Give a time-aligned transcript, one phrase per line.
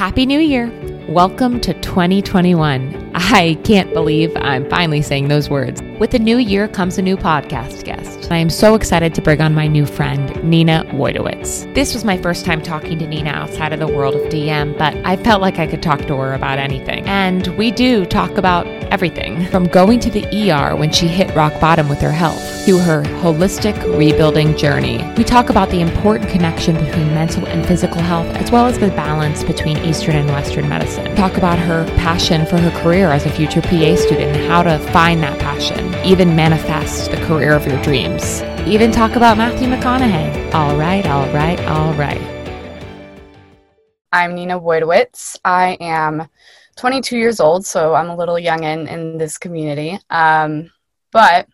[0.00, 0.72] Happy New Year!
[1.10, 3.10] Welcome to 2021.
[3.14, 5.82] I can't believe I'm finally saying those words.
[5.98, 8.32] With the new year comes a new podcast guest.
[8.32, 11.74] I am so excited to bring on my new friend, Nina Wojtowicz.
[11.74, 14.96] This was my first time talking to Nina outside of the world of DM, but
[15.04, 17.04] I felt like I could talk to her about anything.
[17.06, 21.58] And we do talk about everything from going to the ER when she hit rock
[21.60, 25.02] bottom with her health to her holistic rebuilding journey.
[25.16, 28.88] We talk about the important connection between mental and physical health, as well as the
[28.88, 31.14] balance between Eastern and Western medicine.
[31.16, 34.78] Talk about her passion for her career as a future PA student and how to
[34.92, 38.42] find that passion, even manifest the career of your dreams.
[38.66, 40.52] Even talk about Matthew McConaughey.
[40.52, 42.20] All right, all right, all right.
[44.12, 45.38] I'm Nina Wojtowicz.
[45.44, 46.28] I am
[46.80, 49.98] 22 years old, so I'm a little young in, in this community.
[50.08, 50.70] Um,
[51.12, 51.46] but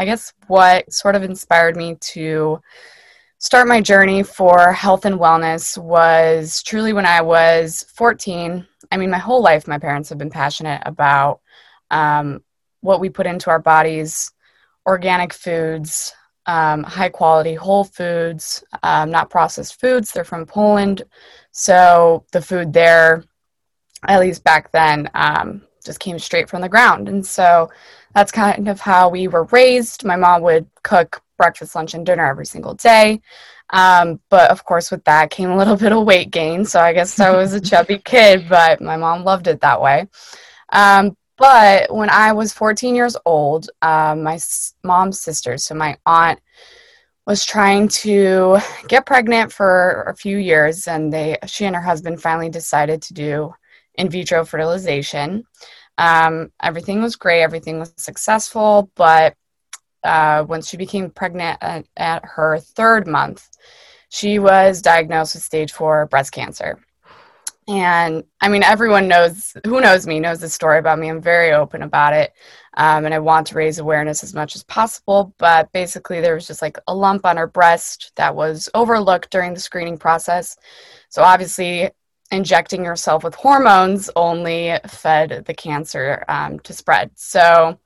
[0.00, 2.60] I guess what sort of inspired me to
[3.38, 8.66] start my journey for health and wellness was truly when I was 14.
[8.90, 11.40] I mean, my whole life, my parents have been passionate about
[11.92, 12.42] um,
[12.80, 14.32] what we put into our bodies,
[14.86, 16.12] organic foods,
[16.46, 20.10] um, high quality whole foods, um, not processed foods.
[20.10, 21.04] They're from Poland.
[21.52, 23.22] So the food there,
[24.08, 27.08] at least back then, um, just came straight from the ground.
[27.08, 27.70] And so
[28.14, 30.04] that's kind of how we were raised.
[30.04, 33.20] My mom would cook breakfast, lunch, and dinner every single day.
[33.70, 36.64] Um, but of course, with that came a little bit of weight gain.
[36.64, 40.08] So I guess I was a chubby kid, but my mom loved it that way.
[40.70, 45.96] Um, but when I was 14 years old, um, my s- mom's sister, so my
[46.06, 46.40] aunt,
[47.26, 52.20] was trying to get pregnant for a few years, and they, she and her husband
[52.20, 53.54] finally decided to do
[53.96, 55.44] in vitro fertilization.
[55.98, 59.34] Um, everything was great, everything was successful, but
[60.02, 63.48] uh, when she became pregnant at, at her third month,
[64.08, 66.78] she was diagnosed with stage four breast cancer.
[67.66, 71.08] And I mean, everyone knows who knows me knows the story about me.
[71.08, 72.32] I'm very open about it.
[72.76, 75.34] Um, and I want to raise awareness as much as possible.
[75.38, 79.54] But basically, there was just like a lump on her breast that was overlooked during
[79.54, 80.56] the screening process.
[81.08, 81.90] So, obviously,
[82.34, 87.10] injecting yourself with hormones only fed the cancer um, to spread.
[87.14, 87.78] So,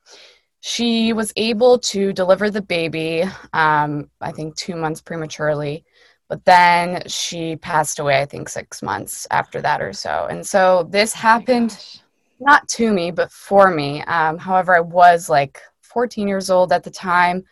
[0.60, 5.84] she was able to deliver the baby, um, I think, two months prematurely.
[6.28, 10.26] But then she passed away, I think, six months after that or so.
[10.28, 12.00] And so this Oh happened
[12.40, 14.02] not to me, but for me.
[14.02, 17.44] Um, however, I was like 14 years old at the time.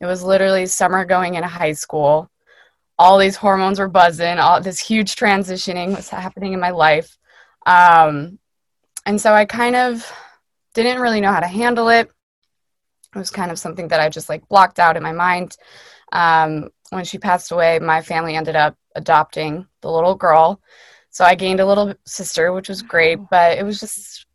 [0.00, 2.28] It was literally summer going into high school.
[2.98, 4.38] All these hormones were buzzing.
[4.38, 7.16] All this huge transitioning was happening in my life.
[7.66, 8.38] Um,
[9.06, 10.10] and so I kind of
[10.74, 12.10] didn't really know how to handle it.
[13.14, 15.56] It was kind of something that I just like blocked out in my mind.
[16.12, 20.60] Um, when she passed away, my family ended up adopting the little girl.
[21.10, 24.26] So I gained a little sister, which was great, but it was just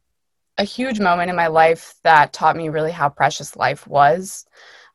[0.57, 4.45] a huge moment in my life that taught me really how precious life was.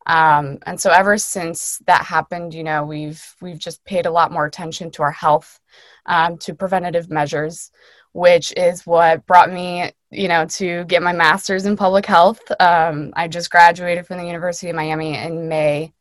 [0.07, 4.33] Um, and so ever since that happened, you know, we've we've just paid a lot
[4.33, 5.61] more attention to our health,
[6.07, 7.71] um, to preventative measures,
[8.13, 12.41] which is what brought me, you know, to get my master's in public health.
[12.61, 15.95] Um, I just graduated from the University of Miami in May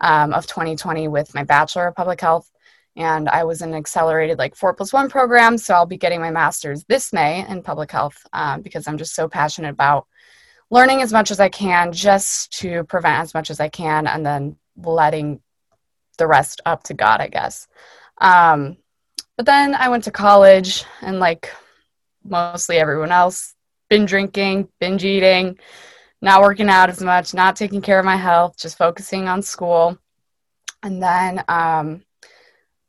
[0.00, 2.50] um, of 2020 with my bachelor of public health
[2.96, 6.20] and i was in an accelerated like four plus one program so i'll be getting
[6.20, 10.06] my master's this may in public health um, because i'm just so passionate about
[10.70, 14.24] learning as much as i can just to prevent as much as i can and
[14.24, 15.40] then letting
[16.18, 17.66] the rest up to god i guess
[18.20, 18.76] um,
[19.36, 21.50] but then i went to college and like
[22.24, 23.54] mostly everyone else
[23.88, 25.58] been drinking binge eating
[26.20, 29.98] not working out as much, not taking care of my health, just focusing on school.
[30.82, 32.02] And then um,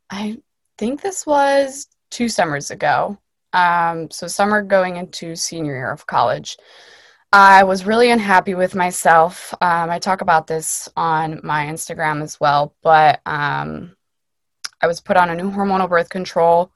[0.08, 0.38] I
[0.78, 3.18] think this was two summers ago.
[3.52, 6.56] Um, so, summer going into senior year of college.
[7.32, 9.54] I was really unhappy with myself.
[9.60, 13.94] Um, I talk about this on my Instagram as well, but um,
[14.80, 16.72] I was put on a new hormonal birth control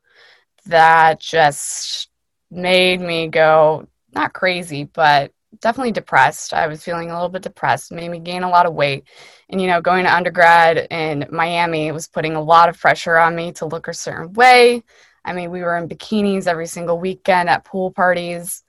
[0.66, 2.08] that just
[2.52, 6.54] made me go not crazy, but definitely depressed.
[6.54, 9.04] I was feeling a little bit depressed, made me gain a lot of weight.
[9.48, 13.34] And, you know, going to undergrad in Miami was putting a lot of pressure on
[13.34, 14.84] me to look a certain way.
[15.24, 18.62] I mean, we were in bikinis every single weekend at pool parties.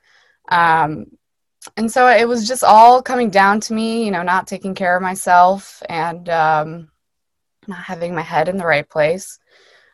[0.50, 1.08] Um,
[1.78, 4.96] and so it was just all coming down to me, you know, not taking care
[4.96, 6.92] of myself and um,
[7.68, 9.40] not having my head in the right place.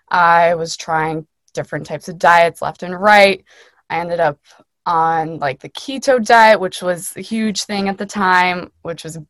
[0.09, 3.44] I was trying different types of diets left and right.
[3.89, 4.39] I ended up
[4.85, 9.17] on like the keto diet, which was a huge thing at the time, which was
[9.17, 9.25] a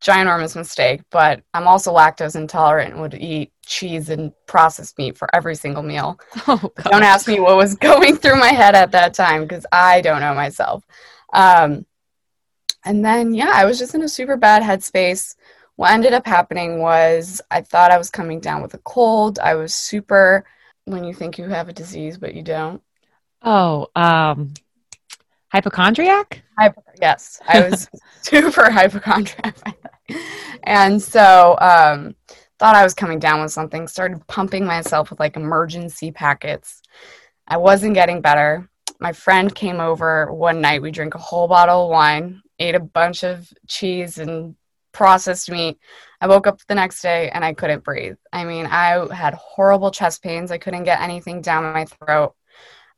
[0.00, 5.28] ginormous mistake, but I'm also lactose intolerant and would eat cheese and processed meat for
[5.34, 6.18] every single meal.
[6.48, 10.00] Oh, don't ask me what was going through my head at that time because I
[10.00, 10.84] don't know myself.
[11.32, 11.86] Um,
[12.84, 15.36] and then, yeah, I was just in a super bad headspace.
[15.76, 19.38] What ended up happening was I thought I was coming down with a cold.
[19.38, 20.44] I was super,
[20.84, 22.82] when you think you have a disease, but you don't.
[23.42, 24.52] Oh, um,
[25.52, 26.42] hypochondriac?
[26.58, 27.88] Hypo- yes, I was
[28.22, 29.76] super hypochondriac.
[30.64, 32.14] and so, um,
[32.58, 36.82] thought I was coming down with something, started pumping myself with like Emergen-C packets.
[37.48, 38.68] I wasn't getting better.
[39.00, 40.82] My friend came over one night.
[40.82, 44.54] We drank a whole bottle of wine, ate a bunch of cheese and
[44.92, 45.78] processed meat.
[46.20, 48.16] I woke up the next day and I couldn't breathe.
[48.32, 50.50] I mean, I had horrible chest pains.
[50.50, 52.34] I couldn't get anything down my throat.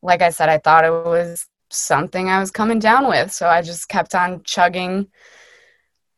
[0.02, 3.32] Like I said, I thought it was something I was coming down with.
[3.32, 5.06] So I just kept on chugging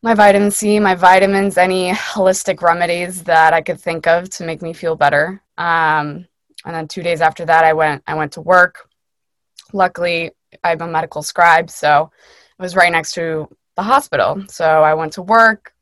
[0.03, 4.63] my vitamin C, my vitamins, any holistic remedies that I could think of to make
[4.63, 5.43] me feel better.
[5.57, 6.27] Um,
[6.65, 8.89] and then two days after that, I went I went to work.
[9.75, 10.31] Luckily,
[10.63, 12.11] I'm a medical scribe, so
[12.59, 14.45] it was right next to the hospital.
[14.49, 15.75] So I went to work,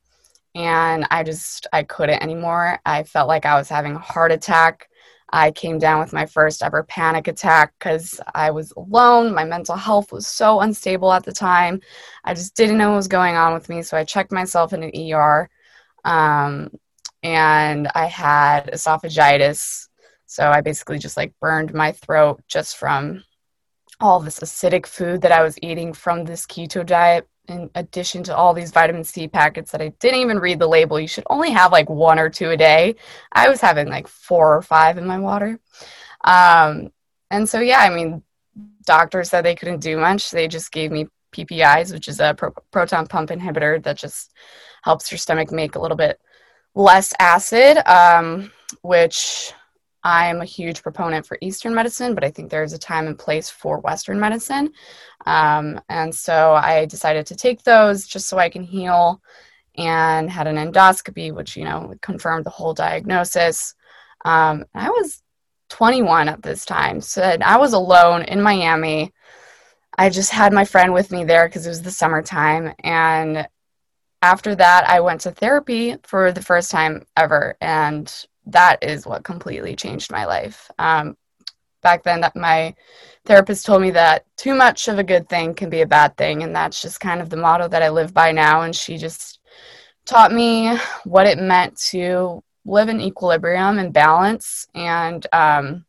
[0.54, 2.78] and I just I couldn't anymore.
[2.86, 4.88] I felt like I was having a heart attack.
[5.30, 9.34] I came down with my first ever panic attack because I was alone.
[9.34, 11.80] My mental health was so unstable at the time.
[12.24, 13.82] I just didn't know what was going on with me.
[13.82, 15.48] So I checked myself in an ER
[16.04, 16.70] um,
[17.22, 19.88] and I had esophagitis.
[20.26, 23.22] So I basically just like burned my throat just from
[24.02, 28.37] all this acidic food that I was eating from this keto diet in addition to
[28.37, 31.00] all these vitamin C packets that I didn't even read the label.
[31.00, 32.96] You should only have like one or two a day.
[33.32, 35.58] I was having like four or five in my water.
[36.25, 36.90] Um,
[37.31, 38.22] and so, yeah, I mean,
[38.84, 40.31] doctors said they couldn't do much.
[40.31, 44.32] They just gave me PPIs, which is a pro- proton pump inhibitor that just
[44.82, 46.20] helps your stomach make a little bit
[46.75, 48.52] less acid, um,
[48.82, 49.52] which
[50.04, 53.49] I'm a huge proponent for Eastern medicine, but I think there's a time and place
[53.49, 54.72] for Western medicine.
[55.26, 59.22] Um, and so I decided to take those just so I can heal
[59.76, 63.75] and had an endoscopy, which, you know, confirmed the whole diagnosis.
[64.25, 65.22] Um, I was
[65.70, 67.00] 21 at this time.
[67.00, 69.12] So I was alone in Miami.
[69.96, 72.75] I just had my friend with me there because it was the summertime.
[72.81, 73.48] And
[74.20, 77.56] after that, I went to therapy for the first time ever.
[77.60, 78.12] And
[78.46, 80.70] that is what completely changed my life.
[80.78, 81.16] Um,
[81.82, 82.74] back then, that my
[83.24, 86.42] therapist told me that too much of a good thing can be a bad thing,
[86.42, 88.62] and that's just kind of the motto that I live by now.
[88.62, 89.40] And she just
[90.04, 94.66] taught me what it meant to live in equilibrium and balance.
[94.74, 95.84] And um,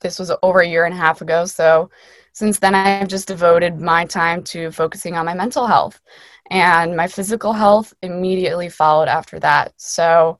[0.00, 1.90] this was over a year and a half ago, so
[2.32, 6.00] since then I've just devoted my time to focusing on my mental health,
[6.50, 9.72] and my physical health immediately followed after that.
[9.76, 10.38] So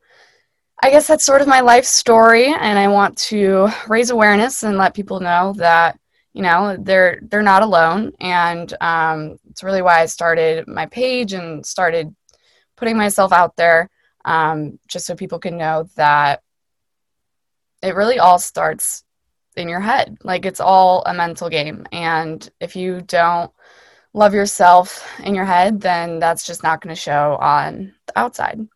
[0.85, 4.77] I guess that's sort of my life story, and I want to raise awareness and
[4.77, 5.99] let people know that
[6.35, 11.33] you know they're they're not alone, and um, it's really why I started my page
[11.33, 12.15] and started
[12.77, 13.89] putting myself out there,
[14.27, 16.43] um, just so people can know that
[17.81, 19.05] it really all starts
[19.57, 20.19] in your head.
[20.23, 23.51] Like it's all a mental game, and if you don't
[24.13, 28.69] love yourself in your head, then that's just not going to show on the outside.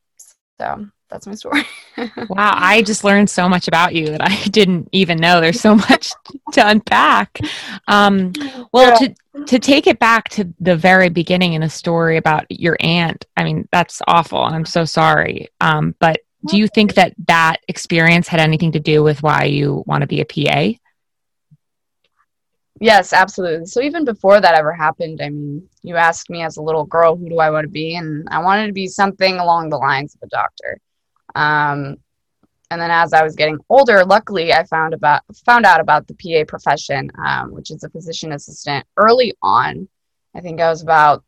[0.59, 1.63] So that's my story.
[1.97, 5.41] wow, I just learned so much about you that I didn't even know.
[5.41, 6.13] There's so much
[6.53, 7.41] to unpack.
[7.87, 8.33] Um,
[8.73, 9.09] well, yeah.
[9.09, 9.15] to
[9.47, 13.25] to take it back to the very beginning in a story about your aunt.
[13.37, 14.41] I mean, that's awful.
[14.41, 15.49] I'm so sorry.
[15.61, 19.85] Um, but do you think that that experience had anything to do with why you
[19.87, 20.79] want to be a PA?
[22.81, 23.67] Yes, absolutely.
[23.67, 27.17] So even before that ever happened, I mean, you asked me as a little girl,
[27.17, 27.97] who do I want to be?
[27.97, 30.81] And I wanted to be something along the lines of a doctor.
[31.39, 31.97] Um,
[32.71, 36.15] and then as I was getting older, luckily I found about found out about the
[36.15, 38.85] PA profession, um, which is a physician assistant.
[38.97, 39.89] Early on,
[40.35, 41.25] I think I was about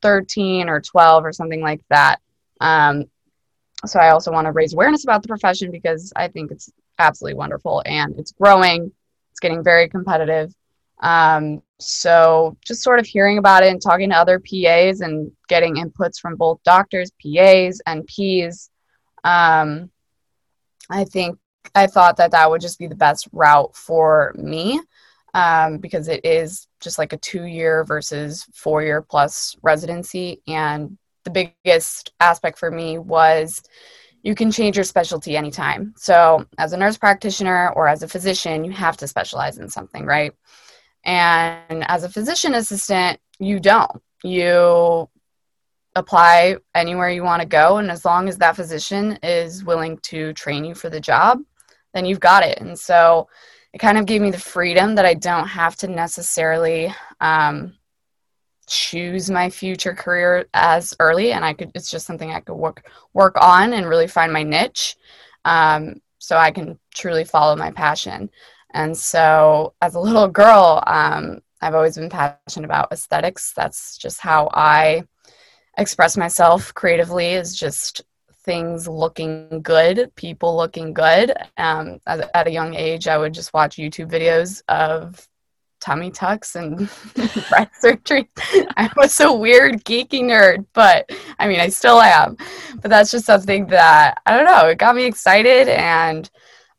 [0.00, 2.20] 13 or 12 or something like that.
[2.60, 3.04] Um,
[3.84, 7.36] so I also want to raise awareness about the profession because I think it's absolutely
[7.36, 8.92] wonderful and it's growing.
[9.32, 10.54] It's getting very competitive.
[11.00, 15.76] Um, so just sort of hearing about it and talking to other PAs and getting
[15.76, 18.70] inputs from both doctors, PAs, and Ps
[19.24, 19.90] um,
[20.90, 21.38] I think
[21.74, 24.80] I thought that that would just be the best route for me
[25.34, 30.42] um, because it is just like a two year versus four year plus residency.
[30.46, 31.30] And the
[31.64, 33.62] biggest aspect for me was
[34.22, 35.94] you can change your specialty anytime.
[35.96, 40.04] So, as a nurse practitioner or as a physician, you have to specialize in something,
[40.04, 40.32] right?
[41.04, 44.00] And as a physician assistant, you don't.
[44.22, 45.08] You
[45.94, 47.78] apply anywhere you want to go.
[47.78, 51.40] And as long as that physician is willing to train you for the job,
[51.94, 52.58] then you've got it.
[52.60, 53.28] And so
[53.72, 57.74] it kind of gave me the freedom that I don't have to necessarily um,
[58.66, 61.32] choose my future career as early.
[61.32, 64.42] And I could, it's just something I could work, work on and really find my
[64.42, 64.96] niche.
[65.44, 68.30] Um, so I can truly follow my passion.
[68.74, 73.52] And so as a little girl, um, I've always been passionate about aesthetics.
[73.54, 75.04] That's just how I
[75.78, 78.02] express myself creatively is just
[78.44, 81.32] things looking good, people looking good.
[81.56, 85.26] Um, at, at, a young age, I would just watch YouTube videos of
[85.80, 86.78] tummy tucks and
[87.48, 88.28] breast surgery.
[88.76, 92.36] I was a weird geeky nerd, but I mean, I still am.
[92.80, 94.68] But that's just something that I don't know.
[94.68, 96.28] It got me excited, and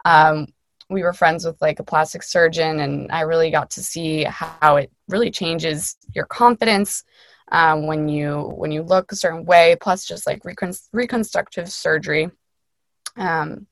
[0.05, 0.47] um,
[0.89, 4.77] we were friends with like a plastic surgeon, and I really got to see how
[4.77, 7.03] it really changes your confidence
[7.53, 9.77] um, when you when you look a certain way.
[9.79, 12.29] Plus, just like recon- reconstructive surgery.
[13.15, 13.67] Um,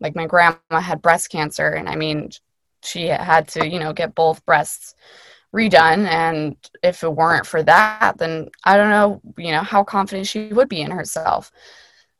[0.00, 2.30] like my grandma had breast cancer, and I mean,
[2.84, 4.94] she had to you know get both breasts
[5.54, 10.26] redone and if it weren't for that then i don't know you know how confident
[10.26, 11.52] she would be in herself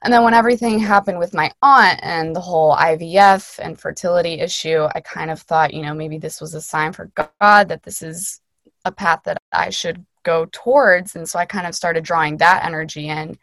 [0.02, 4.87] and then when everything happened with my aunt and the whole ivf and fertility issue
[4.94, 8.02] i kind of thought you know maybe this was a sign for god that this
[8.02, 8.40] is
[8.85, 11.14] a path that i should go towards.
[11.14, 13.38] And so I kind of started drawing that energy in.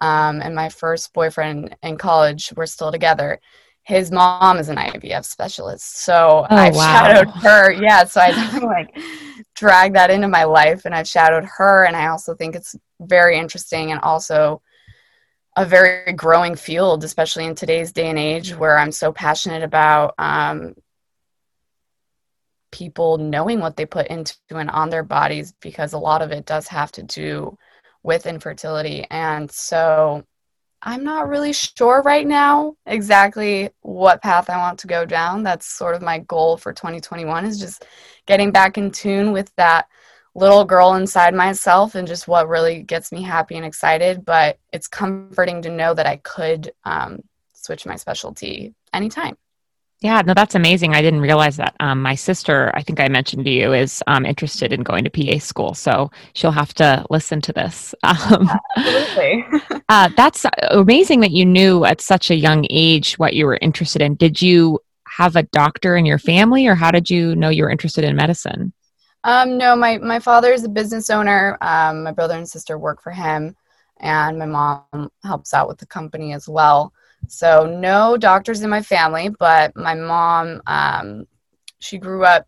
[0.00, 3.40] Um, and my first boyfriend in college, we're still together.
[3.82, 5.98] His mom is an IVF specialist.
[5.98, 6.82] So oh, I've wow.
[6.82, 7.72] shadowed her.
[7.72, 8.04] Yeah.
[8.04, 8.98] So I like
[9.54, 11.84] drag that into my life and I've shadowed her.
[11.84, 14.60] And I also think it's very interesting and also
[15.56, 20.14] a very growing field, especially in today's day and age where I'm so passionate about
[20.18, 20.74] um,
[22.76, 26.44] people knowing what they put into and on their bodies because a lot of it
[26.44, 27.56] does have to do
[28.02, 29.06] with infertility.
[29.10, 30.24] And so
[30.82, 35.42] I'm not really sure right now exactly what path I want to go down.
[35.42, 37.86] That's sort of my goal for 2021 is just
[38.26, 39.88] getting back in tune with that
[40.34, 44.22] little girl inside myself and just what really gets me happy and excited.
[44.22, 47.22] But it's comforting to know that I could um,
[47.54, 49.38] switch my specialty anytime.
[50.00, 50.94] Yeah, no, that's amazing.
[50.94, 51.74] I didn't realize that.
[51.80, 55.10] Um, my sister, I think I mentioned to you, is um, interested in going to
[55.10, 57.94] PA school, so she'll have to listen to this.
[58.06, 59.44] Um, Absolutely.
[59.88, 64.02] uh, that's amazing that you knew at such a young age what you were interested
[64.02, 64.14] in.
[64.14, 64.80] Did you
[65.16, 68.16] have a doctor in your family, or how did you know you were interested in
[68.16, 68.72] medicine?
[69.24, 71.56] Um, no, my my father is a business owner.
[71.60, 73.56] Um, my brother and sister work for him,
[73.98, 76.92] and my mom helps out with the company as well.
[77.28, 81.26] So no doctors in my family, but my mom, um,
[81.78, 82.46] she grew up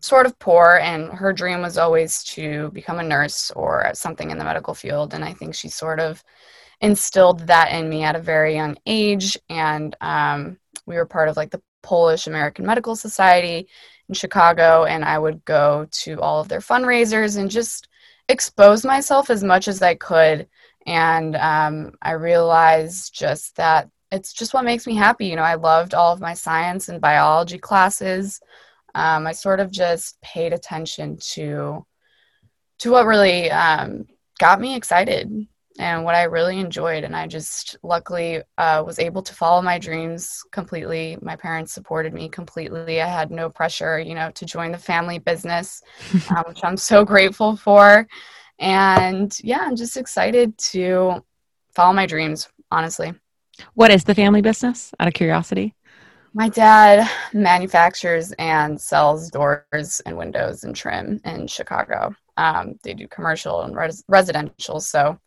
[0.00, 4.38] sort of poor, and her dream was always to become a nurse or something in
[4.38, 5.14] the medical field.
[5.14, 6.22] And I think she sort of
[6.80, 9.38] instilled that in me at a very young age.
[9.48, 13.68] And um, we were part of like the Polish American Medical Society
[14.08, 17.88] in Chicago, and I would go to all of their fundraisers and just
[18.28, 20.48] expose myself as much as I could
[20.86, 25.26] and um, I realized just that it's just what makes me happy.
[25.26, 28.40] You know, I loved all of my science and biology classes.
[28.94, 31.84] Um, I sort of just paid attention to
[32.78, 34.06] to what really um,
[34.38, 35.46] got me excited
[35.78, 37.02] and what I really enjoyed.
[37.02, 41.16] And I just luckily uh, was able to follow my dreams completely.
[41.20, 43.02] My parents supported me completely.
[43.02, 45.82] I had no pressure, you know, to join the family business,
[46.30, 48.06] um, which I'm so grateful for.
[48.58, 51.24] And yeah, I'm just excited to
[51.74, 53.14] follow my dreams, honestly.
[53.74, 55.74] What is the family business out of curiosity?
[56.32, 62.14] My dad manufactures and sells doors and windows and trim in Chicago.
[62.36, 64.80] Um, they do commercial and res- residential.
[64.80, 65.18] So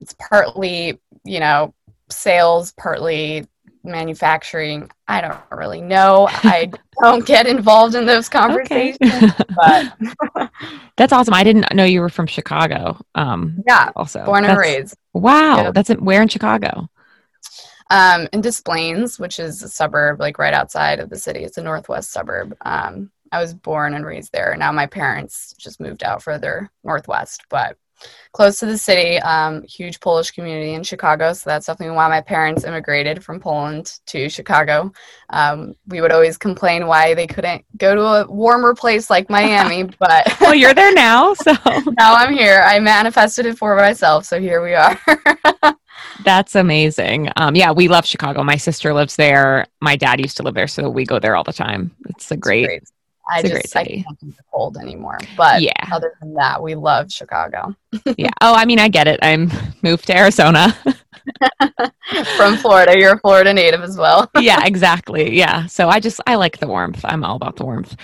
[0.00, 1.74] it's partly, you know,
[2.10, 3.46] sales, partly
[3.84, 4.90] manufacturing.
[5.06, 6.28] I don't really know.
[6.30, 6.70] I
[7.02, 8.98] don't get involved in those conversations.
[9.00, 9.30] Okay.
[9.54, 10.50] but
[10.96, 11.34] that's awesome.
[11.34, 12.98] I didn't know you were from Chicago.
[13.14, 14.96] Um, yeah, also born and raised.
[15.12, 15.70] Wow, yeah.
[15.70, 16.88] that's where in Chicago.
[17.90, 21.44] Um, in Des Plaines, which is a suburb like right outside of the city.
[21.44, 22.56] It's a northwest suburb.
[22.62, 24.54] Um, I was born and raised there.
[24.56, 27.76] Now my parents just moved out further northwest, but
[28.32, 31.32] close to the city, um, huge Polish community in Chicago.
[31.32, 34.92] So that's definitely why my parents immigrated from Poland to Chicago.
[35.30, 39.84] Um, we would always complain why they couldn't go to a warmer place like Miami,
[39.98, 41.52] but well, you're there now, so
[41.98, 42.62] now I'm here.
[42.64, 44.98] I manifested it for myself, so here we are.
[46.24, 47.30] That's amazing.
[47.36, 48.42] Um, yeah, we love Chicago.
[48.42, 49.66] My sister lives there.
[49.80, 51.94] My dad used to live there, so we go there all the time.
[52.08, 52.82] It's a great, great
[53.30, 55.18] I It's just I can't do the cold anymore.
[55.36, 55.72] But Yeah.
[55.92, 57.74] other than that, we love Chicago.
[58.18, 58.30] yeah.
[58.40, 59.18] Oh, I mean, I get it.
[59.22, 59.50] I'm
[59.82, 60.76] moved to Arizona.
[62.36, 64.30] From Florida, you're a Florida native as well.
[64.38, 65.34] yeah, exactly.
[65.36, 65.66] Yeah.
[65.66, 67.00] So I just I like the warmth.
[67.04, 67.96] I'm all about the warmth.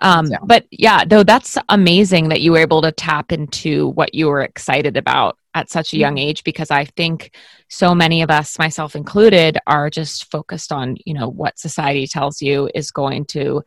[0.00, 4.28] Um, but yeah, though that's amazing that you were able to tap into what you
[4.28, 6.28] were excited about at such a young Mm-hmm.
[6.28, 7.34] age because I think
[7.68, 12.40] so many of us, myself included, are just focused on, you know, what society tells
[12.40, 13.62] you is going to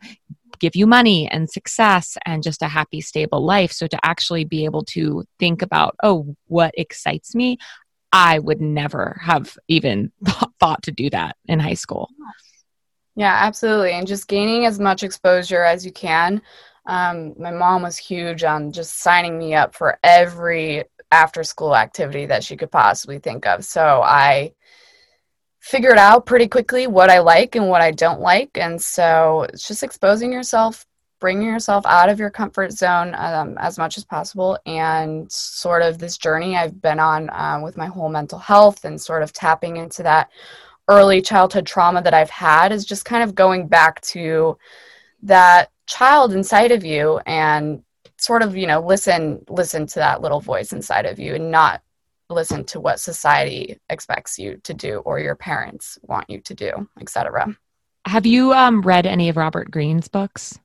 [0.62, 3.72] give you money and success and just a happy, stable life.
[3.72, 7.58] So to actually be able to think about, oh, what excites me,
[8.12, 10.12] I would never have even
[10.60, 12.08] thought to do that in high school.
[13.16, 13.92] Yeah, absolutely.
[13.92, 16.40] And just gaining as much exposure as you can.
[16.86, 22.26] Um, my mom was huge on just signing me up for every after school activity
[22.26, 23.64] that she could possibly think of.
[23.64, 24.52] So I
[25.62, 28.58] figured out pretty quickly what I like and what I don't like.
[28.58, 30.84] And so it's just exposing yourself,
[31.20, 34.58] bringing yourself out of your comfort zone um, as much as possible.
[34.66, 39.00] And sort of this journey I've been on um, with my whole mental health and
[39.00, 40.30] sort of tapping into that
[40.88, 44.58] early childhood trauma that I've had is just kind of going back to
[45.22, 47.84] that child inside of you and
[48.16, 51.82] sort of you know listen listen to that little voice inside of you and not
[52.32, 56.88] listen to what society expects you to do or your parents want you to do
[57.00, 57.46] etc
[58.06, 60.58] Have you um, read any of Robert Greene's books?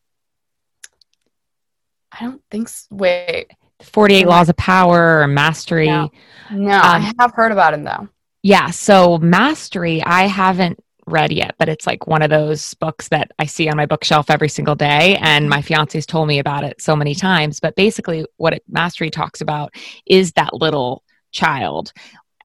[2.11, 3.51] i don't think s wait
[3.83, 5.87] 48 Laws of Power or Mastery?
[5.87, 6.09] No.
[6.51, 8.07] no i have heard about him though
[8.43, 13.31] Yeah, so Mastery, I haven't read yet, but it's like one of those books that
[13.39, 15.17] I see on my bookshelf every single day.
[15.21, 17.59] And my fiance's told me about it so many times.
[17.59, 19.73] But basically, what it, Mastery talks about
[20.05, 21.93] is that little child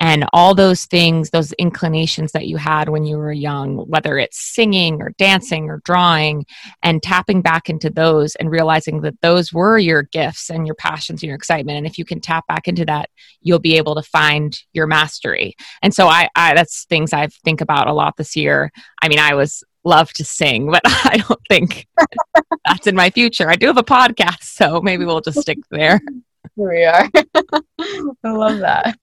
[0.03, 4.37] and all those things, those inclinations that you had when you were young, whether it's
[4.37, 6.45] singing or dancing or drawing,
[6.83, 11.23] and tapping back into those and realizing that those were your gifts and your passions
[11.23, 11.79] and your excitement.
[11.79, 13.11] And if you can tap back into that,
[13.43, 15.55] you'll be able to find your mastery.
[15.83, 18.73] And so I, I that's things I think about a lot this year.
[19.01, 21.87] I mean, I was love to sing, but I don't think
[22.67, 23.49] that's in my future.
[23.49, 26.01] I do have a podcast, so maybe we'll just stick there.
[26.57, 27.09] here we are
[28.25, 28.97] i love that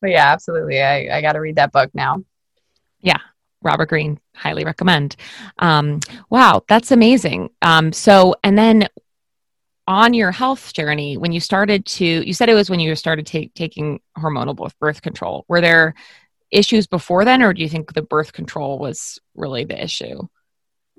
[0.00, 2.22] but yeah absolutely i, I got to read that book now
[3.00, 3.18] Yeah.
[3.62, 5.16] Robert Greene, highly recommend.
[5.58, 7.48] Um, wow, that's amazing.
[7.62, 8.88] Um, so, and then
[9.86, 13.26] on your health journey, when you started to, you said it was when you started
[13.26, 15.46] ta- taking hormonal birth control.
[15.48, 15.94] Were there
[16.50, 20.20] issues before then, or do you think the birth control was really the issue?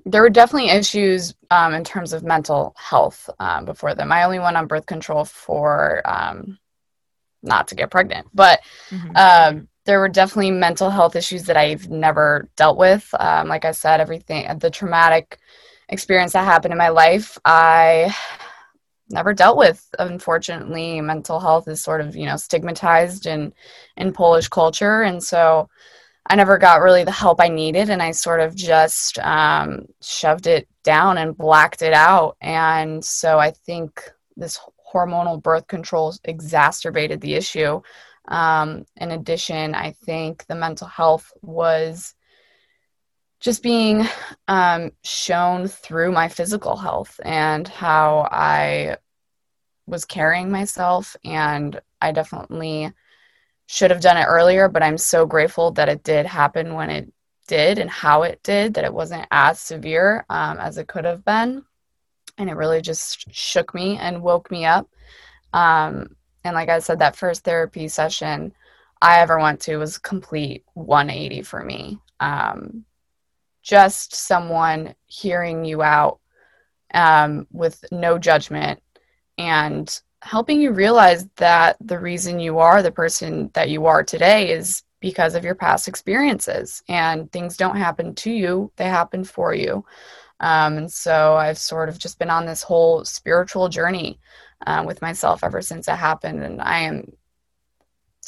[0.06, 4.12] There were definitely issues um, in terms of mental health um, before them.
[4.12, 6.58] I only went on birth control for um,
[7.42, 8.60] not to get pregnant, but
[9.16, 13.12] um, there were definitely mental health issues that I've never dealt with.
[13.18, 15.38] Um, like I said, everything, the traumatic
[15.88, 18.14] experience that happened in my life, I
[19.10, 19.88] never dealt with.
[19.98, 23.52] Unfortunately, mental health is sort of you know stigmatized in
[23.96, 25.68] in Polish culture, and so
[26.28, 30.46] I never got really the help I needed, and I sort of just um, shoved
[30.46, 32.36] it down and blacked it out.
[32.40, 34.02] And so I think
[34.36, 34.58] this
[34.92, 37.80] hormonal birth control exacerbated the issue.
[38.28, 42.14] Um, in addition, I think the mental health was
[43.40, 44.06] just being
[44.48, 48.96] um, shown through my physical health and how I
[49.86, 51.14] was carrying myself.
[51.24, 52.92] And I definitely
[53.66, 57.12] should have done it earlier, but I'm so grateful that it did happen when it
[57.48, 61.24] did and how it did, that it wasn't as severe um, as it could have
[61.24, 61.64] been.
[62.38, 64.88] And it really just shook me and woke me up.
[65.52, 68.52] Um, and like I said, that first therapy session
[69.00, 71.98] I ever went to was complete 180 for me.
[72.20, 72.84] Um,
[73.62, 76.20] just someone hearing you out
[76.94, 78.80] um, with no judgment
[79.38, 84.50] and helping you realize that the reason you are the person that you are today
[84.50, 89.54] is because of your past experiences and things don't happen to you they happen for
[89.54, 89.84] you.
[90.40, 94.18] Um, and so i've sort of just been on this whole spiritual journey
[94.66, 97.10] uh, with myself ever since it happened and i am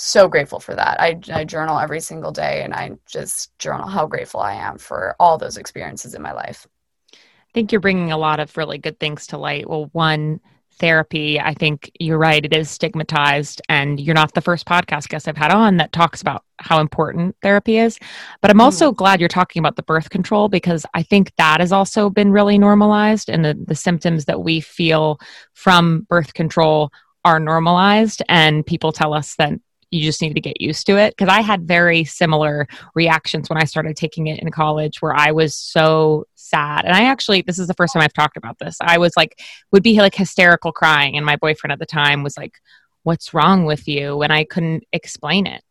[0.00, 1.00] so grateful for that.
[1.00, 5.16] I, I journal every single day and i just journal how grateful i am for
[5.18, 6.66] all those experiences in my life.
[7.12, 9.68] I think you're bringing a lot of really good things to light.
[9.68, 10.40] Well, one,
[10.78, 15.28] therapy, I think you're right, it is stigmatized, and you're not the first podcast guest
[15.28, 17.98] I've had on that talks about how important therapy is.
[18.40, 18.96] But I'm also mm.
[18.96, 22.58] glad you're talking about the birth control because I think that has also been really
[22.58, 25.18] normalized, and the, the symptoms that we feel
[25.54, 26.90] from birth control
[27.24, 29.52] are normalized, and people tell us that
[29.90, 31.14] you just need to get used to it.
[31.16, 35.32] Because i had very similar reactions when i started taking it in college where i
[35.32, 36.84] was so sad.
[36.84, 38.76] And i actually this is the first time i've talked about this.
[38.80, 39.40] I was like
[39.72, 42.54] would be like hysterical crying and my boyfriend at the time was like
[43.02, 44.22] what's wrong with you?
[44.22, 45.62] And i couldn't explain it.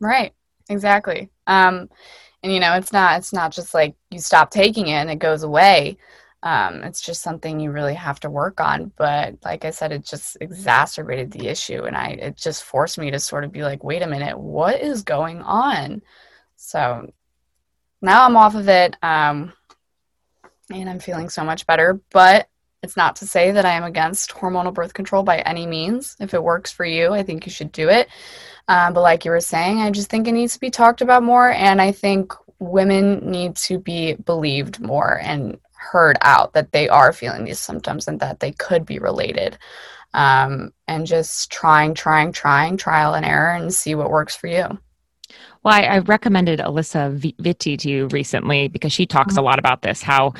[0.00, 0.32] Right.
[0.68, 1.30] Exactly.
[1.46, 1.88] Um
[2.42, 5.18] and you know it's not it's not just like you stop taking it and it
[5.18, 5.96] goes away
[6.42, 10.04] um, it's just something you really have to work on but like i said it
[10.04, 13.84] just exacerbated the issue and i it just forced me to sort of be like
[13.84, 16.02] wait a minute what is going on?
[16.56, 17.12] So
[18.00, 19.52] now i'm off of it um,
[20.70, 22.48] and i'm feeling so much better but
[22.82, 26.16] it's not to say that i am against hormonal birth control by any means.
[26.18, 28.08] If it works for you i think you should do it.
[28.68, 31.22] Um, but like you were saying i just think it needs to be talked about
[31.22, 35.58] more and i think women need to be believed more and
[35.90, 39.58] heard out that they are feeling these symptoms and that they could be related.
[40.14, 44.78] Um, and just trying, trying, trying, trial and error and see what works for you.
[45.62, 49.40] Well, I, I recommended Alisa Vitti to you recently because she talks mm-hmm.
[49.40, 50.34] a lot about this how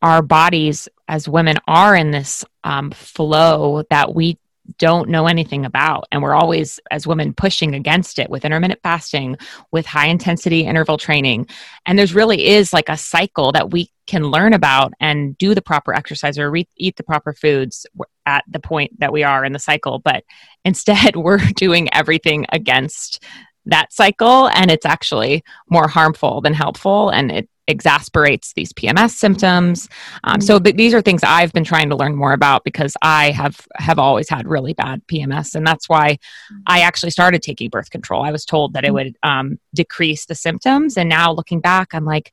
[0.00, 4.38] our bodies as women are in this um, flow that we
[4.78, 6.04] don't know anything about.
[6.10, 9.36] And we're always, as women, pushing against it with intermittent fasting,
[9.70, 11.46] with high intensity interval training.
[11.86, 15.62] And there's really is like a cycle that we can learn about and do the
[15.62, 17.86] proper exercise or re- eat the proper foods
[18.26, 19.98] at the point that we are in the cycle.
[19.98, 20.24] But
[20.64, 23.24] instead, we're doing everything against
[23.66, 29.88] that cycle and it's actually more harmful than helpful and it exasperates these PMS symptoms.
[30.24, 33.30] Um, so th- these are things I've been trying to learn more about because I
[33.30, 36.18] have have always had really bad PMS, and that's why
[36.66, 38.22] I actually started taking birth control.
[38.22, 42.04] I was told that it would um, decrease the symptoms, and now looking back, I'm
[42.04, 42.32] like,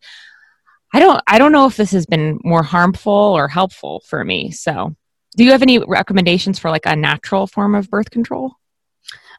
[0.93, 4.51] I don't I don't know if this has been more harmful or helpful for me.
[4.51, 4.95] So,
[5.37, 8.53] do you have any recommendations for like a natural form of birth control?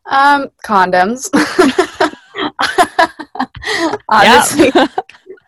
[0.07, 1.29] Um, condoms.
[4.09, 4.73] Honestly.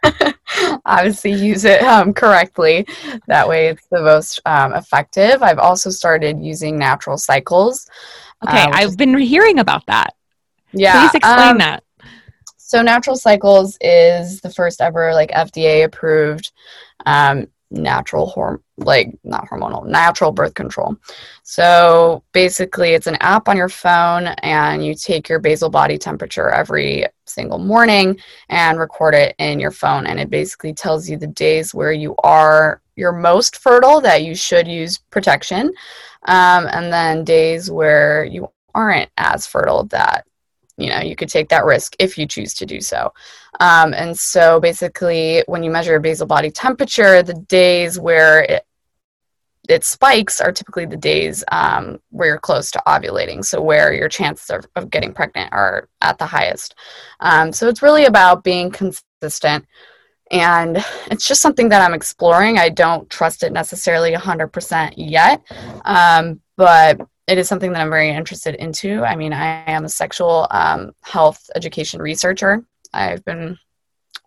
[0.84, 2.86] obviously use it um, correctly.
[3.26, 5.42] That way, it's the most um, effective.
[5.42, 7.88] I've also started using natural cycles.
[8.46, 10.14] Okay, uh, I've been hearing about that.
[10.72, 11.84] Yeah, please explain um, that.
[12.56, 16.52] So, natural cycles is the first ever like FDA approved
[17.06, 20.96] um, natural horm like not hormonal natural birth control.
[21.42, 26.50] So basically it's an app on your phone and you take your basal body temperature
[26.50, 28.18] every single morning
[28.48, 32.14] and record it in your phone and it basically tells you the days where you
[32.22, 35.72] are your most fertile that you should use protection
[36.24, 40.26] um, and then days where you aren't as fertile that
[40.76, 43.12] you know you could take that risk if you choose to do so.
[43.60, 48.66] Um, and so basically when you measure basal body temperature the days where it,
[49.68, 54.08] it spikes are typically the days um, where you're close to ovulating so where your
[54.08, 56.74] chances of, of getting pregnant are at the highest
[57.20, 59.64] um, so it's really about being consistent
[60.30, 65.42] and it's just something that i'm exploring i don't trust it necessarily 100% yet
[65.84, 69.02] um, but it is something that I'm very interested into.
[69.04, 72.64] I mean, I am a sexual um, health education researcher.
[72.92, 73.58] I've been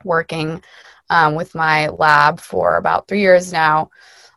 [0.03, 0.63] working
[1.09, 3.89] um, with my lab for about three years now.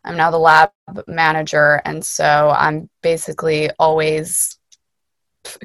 [0.09, 0.71] I'm now the lab
[1.07, 4.59] manager, and so I'm basically always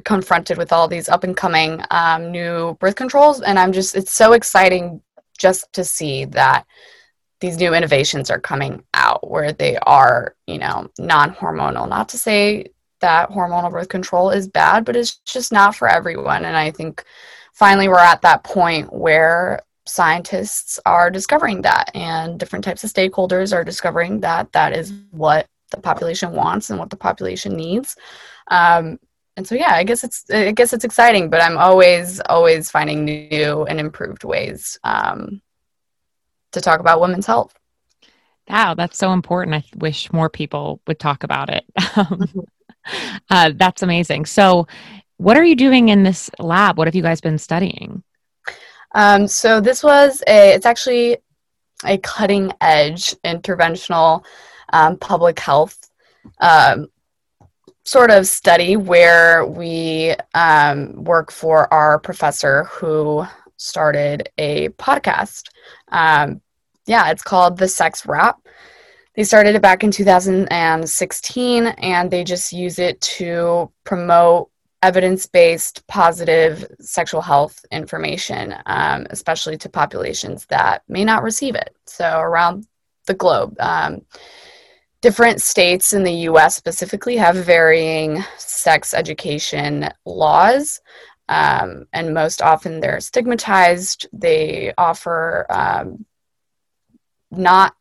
[0.04, 4.12] confronted with all these up and coming um, new birth controls, and I'm just, it's
[4.12, 5.00] so exciting
[5.38, 6.66] just to see that
[7.40, 11.88] these new innovations are coming out where they are, you know, non hormonal.
[11.88, 12.68] Not to say
[13.00, 16.44] that hormonal birth control is bad, but it's just not for everyone.
[16.44, 17.02] And I think
[17.54, 23.54] finally we're at that point where scientists are discovering that and different types of stakeholders
[23.54, 27.96] are discovering that that is what the population wants and what the population needs.
[28.50, 28.98] Um,
[29.36, 33.04] and so yeah, I guess it's I guess it's exciting, but I'm always always finding
[33.04, 35.42] new and improved ways um,
[36.52, 37.52] to talk about women's health.
[38.48, 39.56] Wow, that's so important.
[39.56, 41.64] I wish more people would talk about it.
[43.30, 44.26] Uh, that's amazing.
[44.26, 44.66] So,
[45.16, 46.76] what are you doing in this lab?
[46.76, 48.02] What have you guys been studying?
[48.94, 50.52] Um, so this was a.
[50.54, 51.18] It's actually
[51.84, 54.24] a cutting edge interventional
[54.72, 55.90] um, public health
[56.40, 56.86] um,
[57.84, 63.26] sort of study where we um, work for our professor who
[63.56, 65.48] started a podcast.
[65.88, 66.40] Um,
[66.86, 68.38] yeah, it's called the Sex Wrap
[69.14, 74.50] they started it back in 2016 and they just use it to promote
[74.84, 81.74] evidence based positive sexual health information, um, especially to populations that may not receive it.
[81.86, 82.66] So, around
[83.06, 83.56] the globe.
[83.60, 84.02] Um,
[85.00, 90.80] different states in the US specifically have varying sex education laws.
[91.28, 94.06] Um, and most often they're stigmatized.
[94.12, 96.04] They offer um,
[97.30, 97.74] not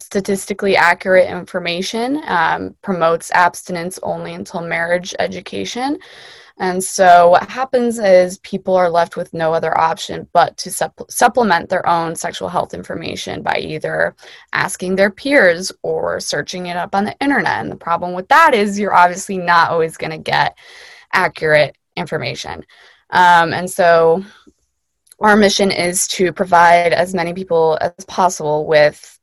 [0.00, 5.98] statistically accurate information, um, promotes abstinence only until marriage education.
[6.60, 11.10] And so, what happens is people are left with no other option but to supp-
[11.10, 14.16] supplement their own sexual health information by either
[14.52, 17.60] asking their peers or searching it up on the internet.
[17.60, 20.58] And the problem with that is you're obviously not always going to get
[21.12, 22.64] accurate information.
[23.10, 24.24] Um, and so,
[25.20, 29.17] our mission is to provide as many people as possible with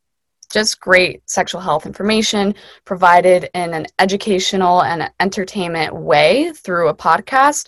[0.56, 7.68] just great sexual health information provided in an educational and entertainment way through a podcast.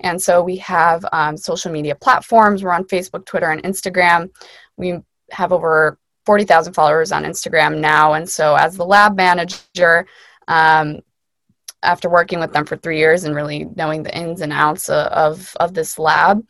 [0.00, 2.64] And so we have um, social media platforms.
[2.64, 4.30] We're on Facebook, Twitter, and Instagram.
[4.76, 4.98] We
[5.30, 8.14] have over 40,000 followers on Instagram now.
[8.14, 10.04] And so, as the lab manager,
[10.48, 11.02] um,
[11.84, 15.06] after working with them for three years and really knowing the ins and outs of,
[15.06, 16.44] of, of this lab,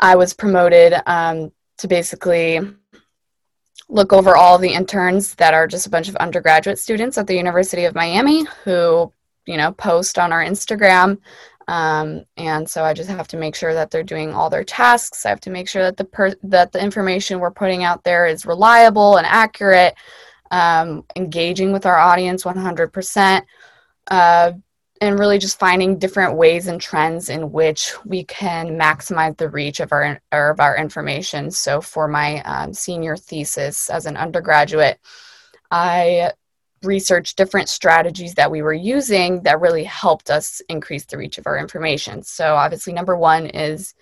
[0.00, 2.60] I was promoted um, to basically
[3.90, 7.34] look over all the interns that are just a bunch of undergraduate students at the
[7.34, 9.12] University of Miami who,
[9.46, 11.18] you know, post on our Instagram.
[11.68, 15.26] Um, and so I just have to make sure that they're doing all their tasks.
[15.26, 18.26] I have to make sure that the per- that the information we're putting out there
[18.26, 19.94] is reliable and accurate,
[20.50, 23.42] um, engaging with our audience 100%.
[24.10, 24.52] Uh,
[25.00, 29.80] and really just finding different ways and trends in which we can maximize the reach
[29.80, 31.50] of our of our information.
[31.50, 35.00] So for my um, senior thesis as an undergraduate,
[35.70, 36.32] I
[36.82, 41.46] researched different strategies that we were using that really helped us increase the reach of
[41.46, 42.22] our information.
[42.22, 43.94] So obviously, number one is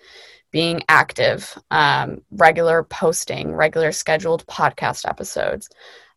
[0.51, 5.69] being active, um, regular posting, regular scheduled podcast episodes.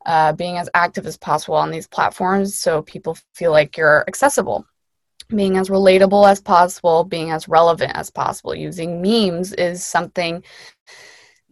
[0.04, 4.66] Uh, being as active as possible on these platforms so people feel like you're accessible
[5.36, 8.54] being as relatable as possible, being as relevant as possible.
[8.54, 10.42] Using memes is something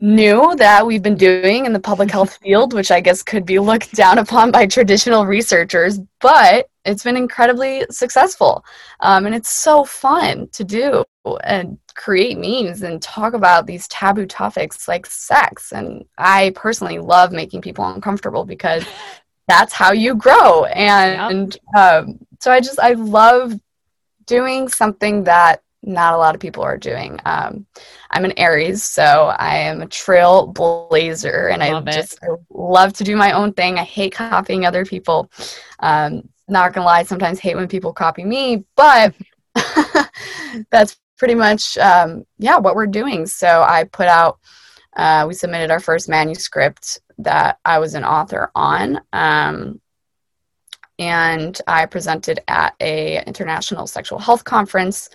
[0.00, 3.58] new that we've been doing in the public health field, which I guess could be
[3.58, 8.64] looked down upon by traditional researchers, but it's been incredibly successful.
[9.00, 11.04] Um, and it's so fun to do
[11.44, 15.72] and create memes and talk about these taboo topics like sex.
[15.72, 18.84] And I personally love making people uncomfortable because
[19.48, 20.64] that's how you grow.
[20.64, 23.52] And um, so I just, I love
[24.30, 27.18] doing something that not a lot of people are doing.
[27.24, 27.66] Um,
[28.12, 33.04] I'm an Aries, so I am a trailblazer, and love I just I love to
[33.04, 33.78] do my own thing.
[33.78, 35.30] I hate copying other people.
[35.80, 39.14] Um, not gonna lie, sometimes hate when people copy me, but
[40.70, 43.26] that's pretty much um, yeah what we're doing.
[43.26, 44.38] So I put out.
[44.96, 49.00] Uh, we submitted our first manuscript that I was an author on.
[49.12, 49.80] Um,
[51.00, 55.08] and I presented at a international sexual health conference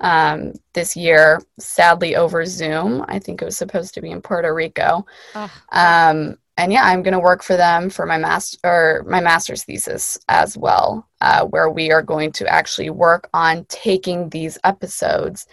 [0.00, 3.04] um, this year, sadly over Zoom.
[3.06, 5.06] I think it was supposed to be in Puerto Rico.
[5.34, 5.52] Oh.
[5.72, 9.64] Um, and yeah, I'm going to work for them for my master or my master's
[9.64, 15.46] thesis as well, uh, where we are going to actually work on taking these episodes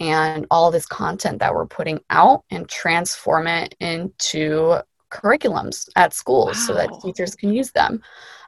[0.00, 4.78] and all this content that we're putting out and transform it into
[5.10, 6.66] curriculums at schools wow.
[6.66, 8.02] so that teachers can use them.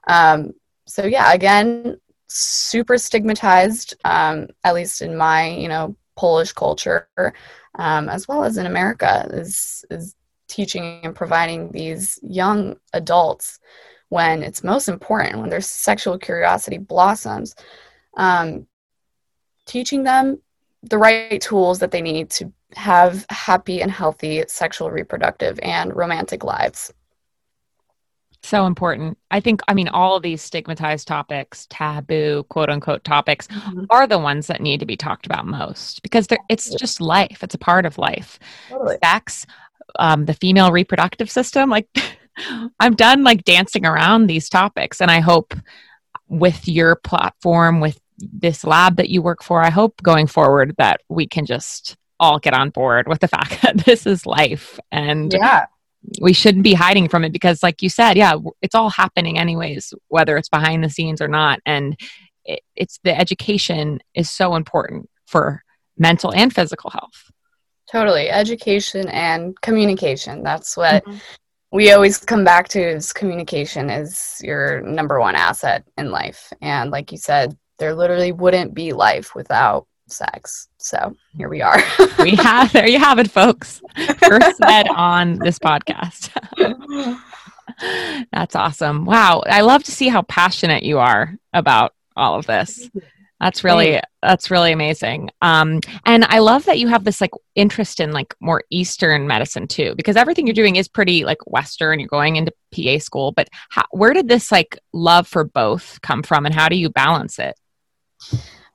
[0.06, 0.52] Um,
[0.86, 7.08] so yeah, again, super stigmatized, um, at least in my you know Polish culture,
[7.76, 10.14] um, as well as in America, is is
[10.48, 13.58] teaching and providing these young adults
[14.10, 17.54] when it's most important when their sexual curiosity blossoms,
[18.18, 18.66] um,
[19.64, 20.38] teaching them
[20.82, 26.44] the right tools that they need to have happy and healthy sexual, reproductive, and romantic
[26.44, 26.92] lives.
[28.44, 29.18] So important.
[29.30, 33.84] I think, I mean, all of these stigmatized topics, taboo, quote unquote topics, mm-hmm.
[33.88, 37.42] are the ones that need to be talked about most because it's just life.
[37.42, 38.40] It's a part of life.
[38.68, 38.96] Totally.
[39.02, 39.46] Sex,
[39.98, 41.70] um, the female reproductive system.
[41.70, 41.88] Like,
[42.80, 45.00] I'm done like dancing around these topics.
[45.00, 45.54] And I hope
[46.28, 51.02] with your platform, with this lab that you work for, I hope going forward that
[51.08, 55.32] we can just all get on board with the fact that this is life and
[55.32, 55.66] yeah
[56.20, 59.94] we shouldn't be hiding from it because like you said yeah it's all happening anyways
[60.08, 61.60] whether it's behind the scenes or not.
[61.64, 61.98] And
[62.44, 65.62] it, it's the education is so important for
[65.96, 67.30] mental and physical health.
[67.90, 68.28] Totally.
[68.28, 70.42] Education and communication.
[70.42, 71.18] That's what mm-hmm.
[71.72, 76.52] we always come back to is communication is your number one asset in life.
[76.60, 80.68] And like you said there literally wouldn't be life without sex.
[80.78, 81.78] So here we are.
[82.18, 83.82] we have there you have it, folks.
[84.18, 86.30] First said on this podcast.
[88.32, 89.04] That's awesome.
[89.04, 89.42] Wow.
[89.46, 92.88] I love to see how passionate you are about all of this.
[93.42, 95.30] That's really that's really amazing.
[95.42, 99.66] Um, and I love that you have this like interest in like more Eastern medicine
[99.66, 101.98] too, because everything you're doing is pretty like Western.
[101.98, 106.22] You're going into PA school, but how, where did this like love for both come
[106.22, 107.58] from, and how do you balance it?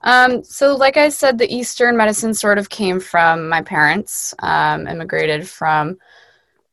[0.02, 4.34] Um, so, like I said, the Eastern medicine sort of came from my parents.
[4.38, 5.98] Um, immigrated from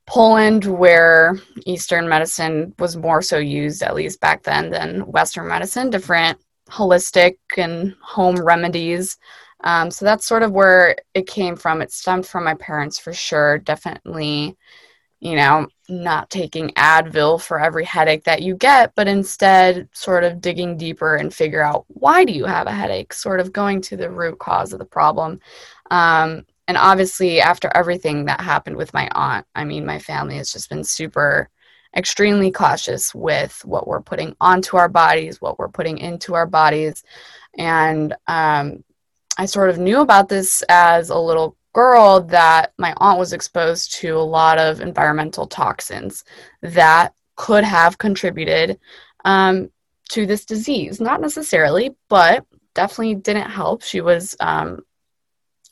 [0.05, 1.35] Poland, where
[1.65, 5.89] Eastern medicine was more so used, at least back then, than Western medicine.
[5.89, 6.37] Different
[6.69, 9.17] holistic and home remedies.
[9.63, 11.81] Um, so that's sort of where it came from.
[11.81, 13.57] It stemmed from my parents for sure.
[13.57, 14.55] Definitely,
[15.19, 20.41] you know, not taking Advil for every headache that you get, but instead sort of
[20.41, 23.97] digging deeper and figure out why do you have a headache, sort of going to
[23.97, 25.39] the root cause of the problem.
[25.91, 30.51] Um, and obviously, after everything that happened with my aunt, I mean, my family has
[30.51, 31.49] just been super
[31.95, 37.03] extremely cautious with what we're putting onto our bodies, what we're putting into our bodies.
[37.57, 38.83] And um,
[39.37, 43.91] I sort of knew about this as a little girl that my aunt was exposed
[43.91, 46.23] to a lot of environmental toxins
[46.61, 48.79] that could have contributed
[49.25, 49.69] um,
[50.07, 51.01] to this disease.
[51.01, 53.83] Not necessarily, but definitely didn't help.
[53.83, 54.85] She was um,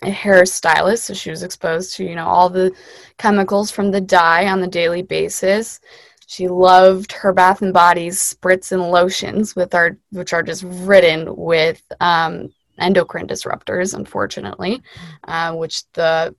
[0.01, 2.73] a hairstylist, so she was exposed to you know all the
[3.17, 5.79] chemicals from the dye on the daily basis.
[6.27, 11.33] She loved her Bath and Body's spritz and lotions, with our which are just ridden
[11.37, 14.81] with um, endocrine disruptors, unfortunately,
[15.27, 16.35] uh, which the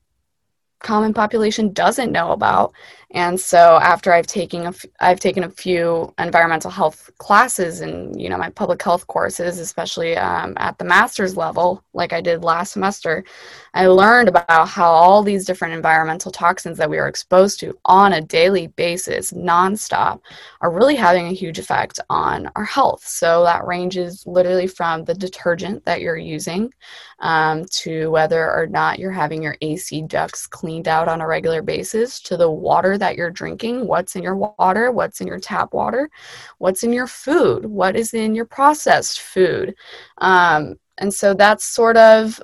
[0.81, 2.73] common population doesn't know about.
[3.15, 8.21] And so after I've taken a f- I've taken a few environmental health classes and
[8.21, 12.43] you know my public health courses, especially um, at the master's level, like I did
[12.43, 13.25] last semester,
[13.73, 18.15] I learned about how all these different environmental toxins that we are exposed to on
[18.15, 20.21] a daily basis, nonstop,
[20.61, 23.05] are really having a huge effect on our health.
[23.07, 26.73] So that ranges literally from the detergent that you're using
[27.21, 31.63] um, to whether or not you're having your AC ducts cleaned out on a regular
[31.63, 35.73] basis to the water that you're drinking, what's in your water, what's in your tap
[35.73, 36.11] water,
[36.59, 39.73] what's in your food, what is in your processed food.
[40.19, 42.43] Um, and so that's sort of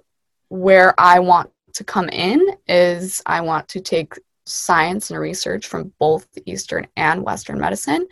[0.49, 4.15] where I want to come in is I want to take
[4.47, 8.07] science and research from both Eastern and Western medicine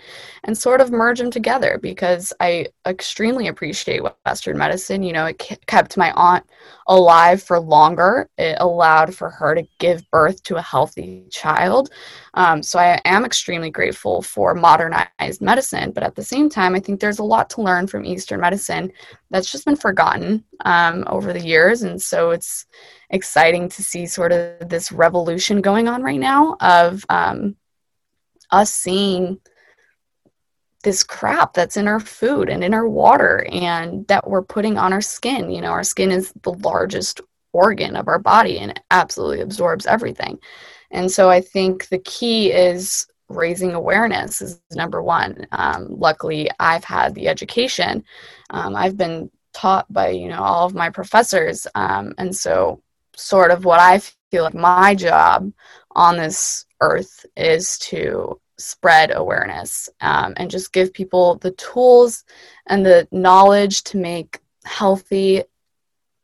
[0.44, 5.02] and sort of merge them together because I extremely appreciate Western medicine.
[5.02, 6.44] You know, it kept my aunt
[6.88, 11.90] alive for longer, it allowed for her to give birth to a healthy child.
[12.34, 16.80] Um, so I am extremely grateful for modernized medicine, but at the same time, I
[16.80, 18.90] think there's a lot to learn from Eastern medicine
[19.30, 21.82] that's just been forgotten um, over the years.
[21.82, 22.66] And so it's,
[23.10, 27.56] exciting to see sort of this revolution going on right now of um,
[28.50, 29.40] us seeing
[30.88, 34.90] this crap that's in our food and in our water and that we're putting on
[34.90, 35.50] our skin.
[35.50, 37.20] You know, our skin is the largest
[37.52, 40.38] organ of our body and it absolutely absorbs everything.
[40.90, 45.46] And so I think the key is raising awareness is number one.
[45.52, 48.02] Um, luckily, I've had the education.
[48.48, 52.80] Um, I've been taught by you know all of my professors, um, and so
[53.14, 55.52] sort of what I feel like my job
[55.90, 62.24] on this earth is to spread awareness um, and just give people the tools
[62.66, 65.42] and the knowledge to make healthy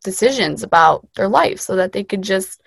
[0.02, 2.62] decisions about their life so that they could just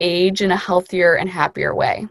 [0.00, 2.08] age in a healthier and happier way.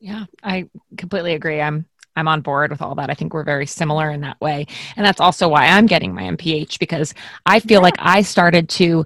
[0.00, 1.60] Yeah, I completely agree.
[1.60, 3.10] I'm I'm on board with all that.
[3.10, 4.66] I think we're very similar in that way.
[4.96, 7.14] And that's also why I'm getting my MPH because
[7.46, 7.84] I feel yeah.
[7.84, 9.04] like I started to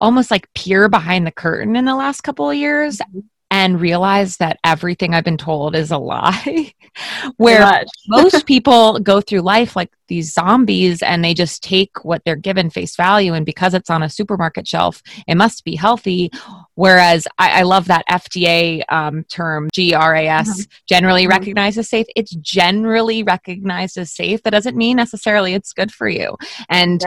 [0.00, 3.20] almost like peer behind the curtain in the last couple of years mm-hmm.
[3.50, 6.72] And realize that everything I've been told is a lie.
[7.36, 12.36] Where most people go through life like these zombies and they just take what they're
[12.36, 16.32] given face value and because it's on a supermarket shelf it must be healthy
[16.74, 20.62] whereas i, I love that fda um, term gras mm-hmm.
[20.88, 21.30] generally mm-hmm.
[21.30, 26.08] recognized as safe it's generally recognized as safe that doesn't mean necessarily it's good for
[26.08, 26.36] you
[26.68, 27.02] and.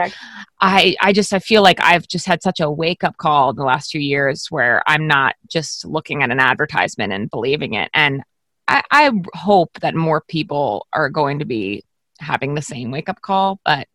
[0.64, 3.56] I i just i feel like i've just had such a wake up call in
[3.56, 7.90] the last few years where i'm not just looking at an advertisement and believing it
[7.94, 8.22] and
[8.66, 11.84] I, I hope that more people are going to be
[12.18, 13.86] having the same wake up call, but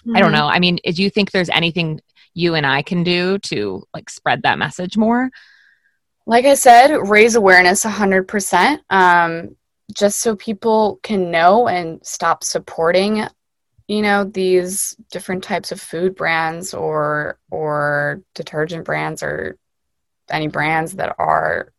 [0.00, 0.16] mm-hmm.
[0.16, 0.40] I don't mm-hmm.
[0.40, 0.46] know.
[0.46, 2.00] I mean, do you think there's anything
[2.34, 5.30] you and I can do to like spread that message more?
[6.24, 8.78] Like I said, raise awareness 100%.
[8.90, 9.56] Um,
[9.94, 13.26] just so people can know and stop supporting
[13.88, 19.56] you know these different types of food brands or or detergent brands or
[20.30, 21.72] any brands that are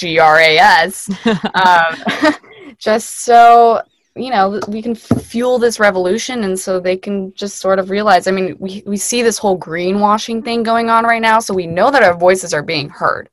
[0.00, 1.10] GRAS
[1.54, 2.34] um,
[2.78, 3.82] just so
[4.16, 8.26] you know we can fuel this revolution and so they can just sort of realize
[8.26, 11.66] i mean we, we see this whole greenwashing thing going on right now so we
[11.66, 13.28] know that our voices are being heard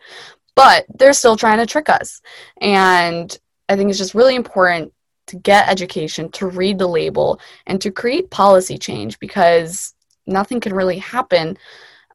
[0.56, 2.22] but they're still trying to trick us.
[2.60, 3.36] And
[3.70, 4.94] i think it's just really important
[5.32, 9.94] to get education to read the label and to create policy change because
[10.28, 11.58] nothing can really happen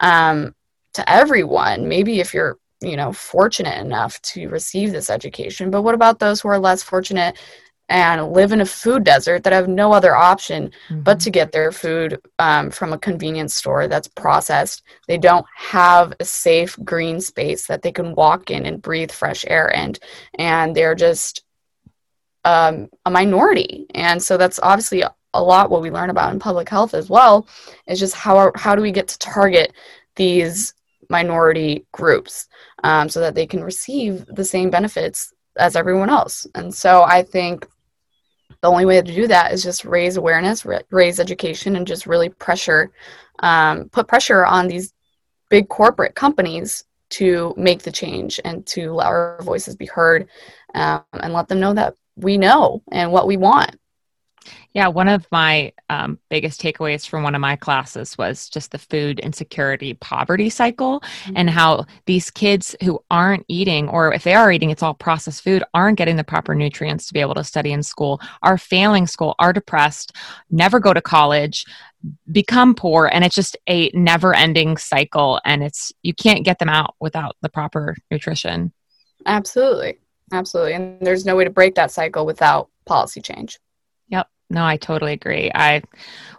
[0.01, 0.55] um,
[0.93, 5.95] to everyone maybe if you're you know fortunate enough to receive this education but what
[5.95, 7.39] about those who are less fortunate
[7.89, 11.03] and live in a food desert that have no other option mm-hmm.
[11.03, 14.83] but to get their food um, from a convenience store that's processed.
[15.07, 19.45] They don't have a safe green space that they can walk in and breathe fresh
[19.47, 20.01] air in,
[20.35, 21.46] and they're just
[22.47, 23.87] um, a minority.
[23.95, 25.03] And so that's obviously
[25.35, 27.47] a lot what we learn about in public health as well.
[27.87, 29.73] Is just how how do we get to target
[30.15, 30.73] these
[31.11, 32.49] minority groups
[32.85, 36.47] um, so that they can receive the same benefits as everyone else.
[36.55, 37.67] And so I think
[38.63, 42.29] the only way to do that is just raise awareness, raise education, and just really
[42.29, 42.91] pressure,
[43.41, 44.93] um, put pressure on these
[45.51, 50.29] big corporate companies to make the change and to let our voices be heard
[50.75, 53.77] um, and let them know that we know and what we want.
[54.73, 58.79] Yeah, one of my um, biggest takeaways from one of my classes was just the
[58.79, 61.33] food insecurity poverty cycle mm-hmm.
[61.35, 65.43] and how these kids who aren't eating, or if they are eating, it's all processed
[65.43, 69.07] food, aren't getting the proper nutrients to be able to study in school, are failing
[69.07, 70.15] school, are depressed,
[70.51, 71.65] never go to college,
[72.31, 75.41] become poor, and it's just a never ending cycle.
[75.45, 78.73] And it's, you can't get them out without the proper nutrition.
[79.25, 79.99] Absolutely.
[80.33, 80.75] Absolutely.
[80.75, 83.59] And there's no way to break that cycle without policy change.
[84.09, 84.29] Yep.
[84.51, 85.51] No, I totally agree.
[85.55, 85.83] I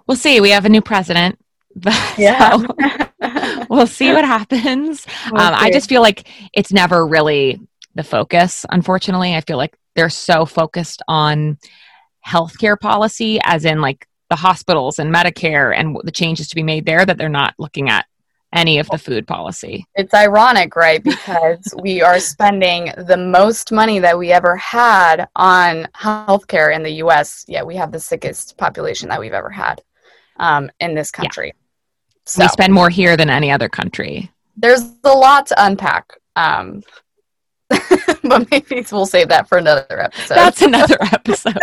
[0.08, 0.42] we'll see.
[0.42, 1.40] We have a new president.
[2.18, 2.58] Yeah.
[2.58, 2.68] so
[3.70, 5.06] we'll see what happens.
[5.28, 7.60] Um, I just feel like it's never really
[7.96, 9.36] the focus, unfortunately.
[9.36, 11.58] I feel like they're so focused on
[12.26, 16.86] healthcare policy, as in like the hospitals and Medicare and the changes to be made
[16.86, 18.06] there, that they're not looking at
[18.54, 19.86] any of the food policy.
[19.96, 21.04] It's ironic, right?
[21.04, 26.94] Because we are spending the most money that we ever had on healthcare in the
[27.04, 29.82] US, yet we have the sickest population that we've ever had
[30.38, 31.48] um, in this country.
[31.48, 31.64] Yeah.
[32.26, 34.32] So, we spend more here than any other country.
[34.56, 36.18] There's a lot to unpack.
[36.36, 36.82] Um,
[38.24, 40.36] but maybe we'll save that for another episode.
[40.36, 41.58] That's another episode.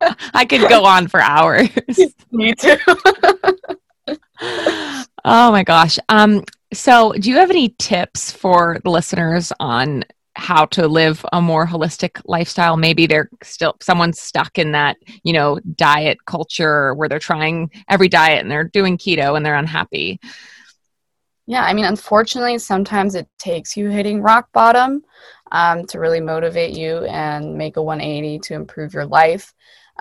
[0.34, 1.68] I could go on for hours.
[2.30, 2.76] Me too.
[5.24, 5.98] Oh my gosh.
[6.08, 10.04] Um, so do you have any tips for the listeners on
[10.36, 12.76] how to live a more holistic lifestyle?
[12.76, 18.08] Maybe they're still someone's stuck in that, you know, diet culture where they're trying every
[18.08, 20.20] diet and they're doing keto and they're unhappy.
[21.46, 25.02] Yeah, I mean, unfortunately, sometimes it takes you hitting rock bottom
[25.50, 29.52] um, to really motivate you and make a 180 to improve your life.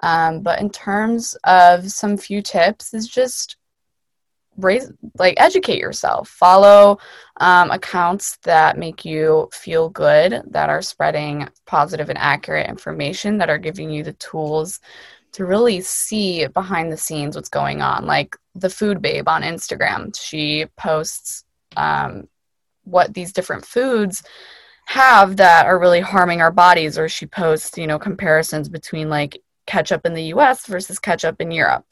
[0.03, 3.57] Um, but in terms of some few tips, is just
[4.63, 6.29] raise like educate yourself.
[6.29, 6.97] Follow
[7.37, 13.49] um, accounts that make you feel good that are spreading positive and accurate information that
[13.49, 14.79] are giving you the tools
[15.31, 18.05] to really see behind the scenes what's going on.
[18.05, 21.43] Like the food babe on instagram she posts
[21.77, 22.27] um,
[22.83, 24.23] what these different foods
[24.85, 29.41] have that are really harming our bodies or she posts you know comparisons between like
[29.65, 31.85] ketchup in the us versus ketchup in europe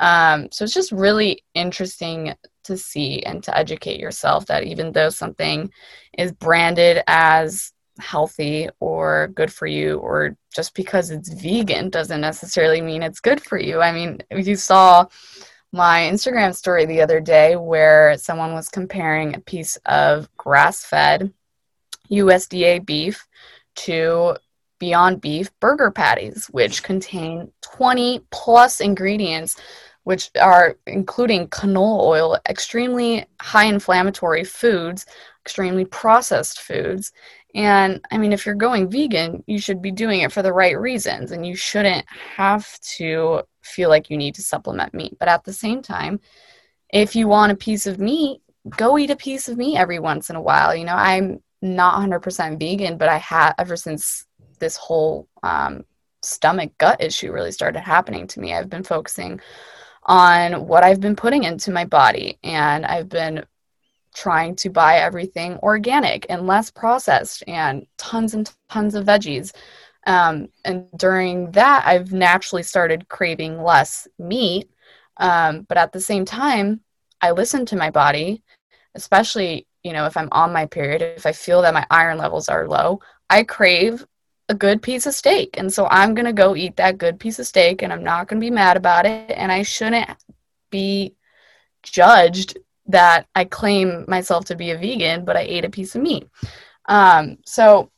[0.00, 2.34] um, so it's just really interesting
[2.64, 5.70] to see and to educate yourself that even though something
[6.16, 12.80] is branded as healthy or good for you or just because it's vegan doesn't necessarily
[12.80, 13.80] mean it's good for you.
[13.80, 15.06] I mean, you saw
[15.72, 21.32] my Instagram story the other day where someone was comparing a piece of grass fed
[22.10, 23.26] USDA beef
[23.76, 24.36] to
[24.78, 29.56] Beyond Beef burger patties, which contain 20 plus ingredients
[30.04, 35.06] which are including canola oil, extremely high inflammatory foods,
[35.44, 37.12] extremely processed foods.
[37.54, 40.78] And I mean, if you're going vegan, you should be doing it for the right
[40.78, 42.04] reasons, and you shouldn't
[42.36, 45.16] have to feel like you need to supplement meat.
[45.18, 46.20] But at the same time,
[46.92, 48.42] if you want a piece of meat,
[48.76, 50.74] go eat a piece of meat every once in a while.
[50.74, 54.26] You know, I'm not 100% vegan, but I have ever since
[54.58, 55.84] this whole um,
[56.22, 58.54] stomach gut issue really started happening to me.
[58.54, 59.40] I've been focusing
[60.04, 62.38] on what I've been putting into my body.
[62.42, 63.44] And I've been
[64.14, 69.52] trying to buy everything organic and less processed and tons and tons of veggies.
[70.06, 74.70] Um, and during that, I've naturally started craving less meat.
[75.16, 76.80] Um, but at the same time,
[77.20, 78.42] I listen to my body,
[78.94, 82.48] especially, you know, if I'm on my period, if I feel that my iron levels
[82.48, 83.00] are low,
[83.30, 84.04] I crave
[84.48, 85.56] a good piece of steak.
[85.58, 88.28] And so I'm going to go eat that good piece of steak and I'm not
[88.28, 89.30] going to be mad about it.
[89.30, 90.10] And I shouldn't
[90.70, 91.14] be
[91.82, 96.02] judged that I claim myself to be a vegan, but I ate a piece of
[96.02, 96.28] meat.
[96.86, 97.90] Um, so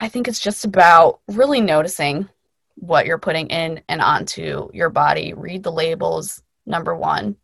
[0.00, 2.28] I think it's just about really noticing
[2.74, 5.34] what you're putting in and onto your body.
[5.34, 6.42] Read the labels.
[6.66, 7.36] Number one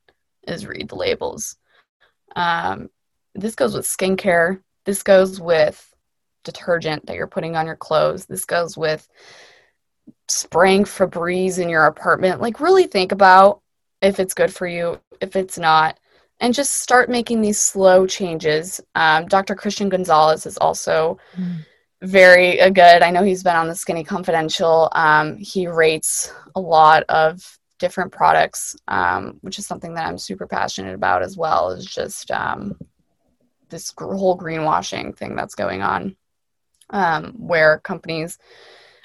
[0.46, 1.56] is read the labels.
[2.34, 2.90] Um,
[3.34, 4.60] this goes with skincare.
[4.84, 5.87] This goes with
[6.44, 8.26] detergent that you're putting on your clothes.
[8.26, 9.08] This goes with
[10.28, 12.40] spraying Febreze in your apartment.
[12.40, 13.60] Like, really think about
[14.00, 15.98] if it's good for you, if it's not,
[16.40, 18.80] and just start making these slow changes.
[18.94, 19.54] Um, Dr.
[19.54, 21.56] Christian Gonzalez is also mm.
[22.02, 23.02] very uh, good.
[23.02, 24.88] I know he's been on the Skinny Confidential.
[24.92, 30.46] Um, he rates a lot of different products, um, which is something that I'm super
[30.46, 31.70] passionate about as well.
[31.70, 32.78] Is just um,
[33.68, 36.16] this whole greenwashing thing that's going on
[36.90, 38.38] um, where companies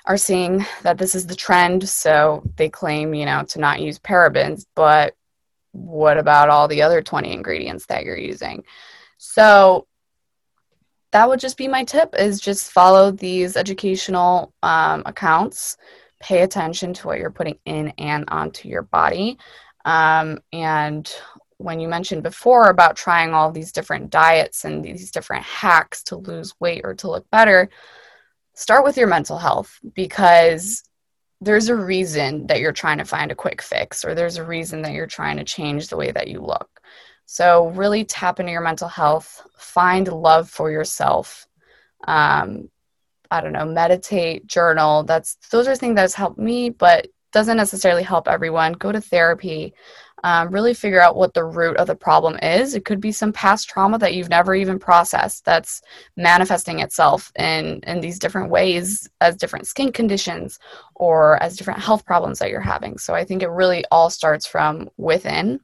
[0.06, 1.88] are seeing that this is the trend.
[1.88, 5.16] So they claim, you know, to not use parabens, but
[5.72, 8.64] what about all the other 20 ingredients that you're using?
[9.18, 9.88] So
[11.12, 15.78] that would just be my tip is just follow these educational um, accounts
[16.24, 19.38] pay attention to what you're putting in and onto your body
[19.86, 21.14] um, and
[21.64, 26.18] when you mentioned before about trying all these different diets and these different hacks to
[26.18, 27.70] lose weight or to look better,
[28.54, 30.84] start with your mental health because
[31.42, 34.82] there's a reason that you're trying to find a quick fix or there's a reason
[34.82, 36.70] that you're trying to change the way that you look.
[37.26, 41.48] So, really tap into your mental health, find love for yourself.
[42.06, 42.70] Um,
[43.32, 45.04] I don't know, meditate, journal.
[45.04, 48.74] That's those are things that's helped me, but doesn't necessarily help everyone.
[48.74, 49.74] Go to therapy
[50.24, 52.76] um, really figure out what the root of the problem is.
[52.76, 55.82] It could be some past trauma that you've never even processed that's
[56.16, 60.60] manifesting itself in, in these different ways as different skin conditions
[60.96, 62.98] or as different health problems that you're having.
[62.98, 65.60] So I think it really all starts from within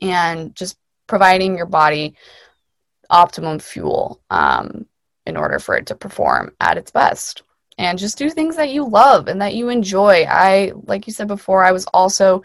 [0.00, 0.78] and just
[1.08, 2.14] providing your body
[3.10, 4.86] optimum fuel um,
[5.26, 7.42] in order for it to perform at its best
[7.78, 10.26] and just do things that you love and that you enjoy.
[10.28, 12.42] I, like you said before, I was also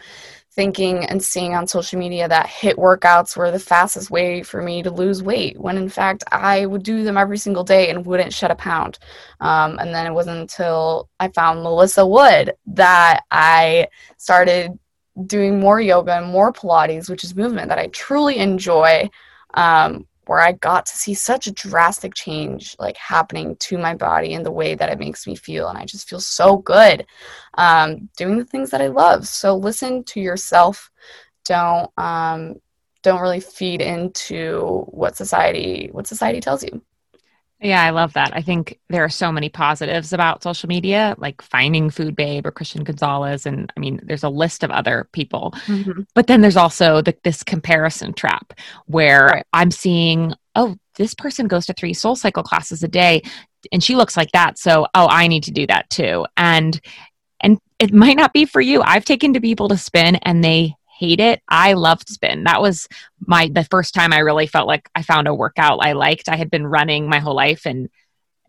[0.54, 4.82] thinking and seeing on social media that HIIT workouts were the fastest way for me
[4.82, 8.32] to lose weight when in fact I would do them every single day and wouldn't
[8.32, 8.98] shed a pound.
[9.40, 14.78] Um, and then it wasn't until I found Melissa Wood that I started
[15.26, 19.10] doing more yoga and more Pilates, which is movement that I truly enjoy.
[19.54, 24.34] Um, where I got to see such a drastic change like happening to my body
[24.34, 25.68] and the way that it makes me feel.
[25.68, 27.06] And I just feel so good
[27.54, 29.26] um, doing the things that I love.
[29.28, 30.90] So listen to yourself.
[31.44, 32.56] Don't um,
[33.02, 36.82] don't really feed into what society what society tells you.
[37.64, 38.36] Yeah, I love that.
[38.36, 42.50] I think there are so many positives about social media, like finding Food Babe or
[42.50, 43.46] Christian Gonzalez.
[43.46, 45.54] And I mean, there's a list of other people.
[45.64, 46.02] Mm-hmm.
[46.14, 48.52] But then there's also the, this comparison trap
[48.84, 49.46] where right.
[49.54, 53.22] I'm seeing, oh, this person goes to three SoulCycle classes a day
[53.72, 54.58] and she looks like that.
[54.58, 56.26] So, oh, I need to do that too.
[56.36, 56.78] And
[57.40, 58.82] and it might not be for you.
[58.82, 60.74] I've taken to people to spin and they
[61.04, 61.42] hate it.
[61.48, 62.44] I loved spin.
[62.44, 62.88] That was
[63.26, 66.28] my the first time I really felt like I found a workout I liked.
[66.28, 67.88] I had been running my whole life and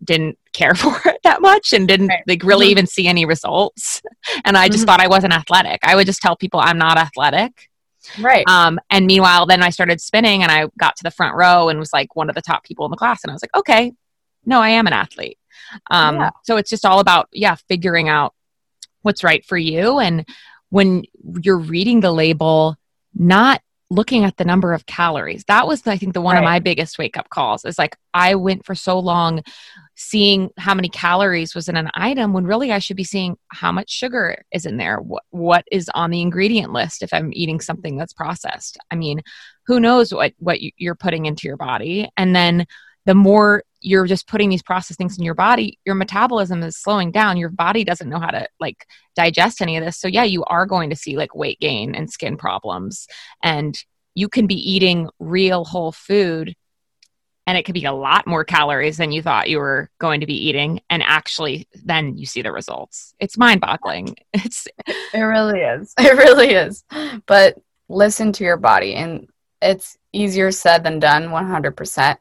[0.04, 2.24] didn't care for it that much and didn't right.
[2.28, 2.72] like really mm-hmm.
[2.72, 4.02] even see any results.
[4.44, 4.88] And I just mm-hmm.
[4.88, 5.80] thought I wasn't athletic.
[5.84, 7.70] I would just tell people I'm not athletic.
[8.20, 8.48] Right.
[8.48, 11.80] Um, and meanwhile, then I started spinning and I got to the front row and
[11.80, 13.24] was like one of the top people in the class.
[13.24, 13.94] And I was like, okay,
[14.46, 15.38] no, I am an athlete.
[15.90, 16.30] Um, yeah.
[16.44, 18.34] So it's just all about, yeah, figuring out
[19.02, 20.00] what's right for you.
[20.00, 20.28] And
[20.70, 21.04] when
[21.42, 22.76] you're reading the label,
[23.14, 25.44] not looking at the number of calories.
[25.48, 26.42] That was, I think, the one right.
[26.42, 27.66] of my biggest wake up calls.
[27.66, 29.44] Is like I went for so long
[29.96, 33.72] seeing how many calories was in an item when really I should be seeing how
[33.72, 37.60] much sugar is in there, what what is on the ingredient list if I'm eating
[37.62, 38.78] something that's processed.
[38.92, 39.22] I mean,
[39.68, 42.66] who knows what what you're putting into your body, and then
[43.06, 47.12] the more you're just putting these processed things in your body your metabolism is slowing
[47.12, 47.38] down.
[47.38, 48.86] Your body doesn't know how to like
[49.16, 49.98] digest any of this.
[49.98, 53.08] So yeah you are going to see like weight gain and skin problems.
[53.44, 53.78] And
[54.16, 56.56] you can be eating real whole food
[57.48, 60.26] and it could be a lot more calories than you thought you were going to
[60.26, 60.82] be eating.
[60.90, 63.14] And actually then you see the results.
[63.20, 64.68] It's mind boggling it's
[65.14, 65.94] it really is.
[66.00, 66.84] It really is.
[67.28, 69.28] But listen to your body and
[69.62, 72.18] it's easier said than done 100%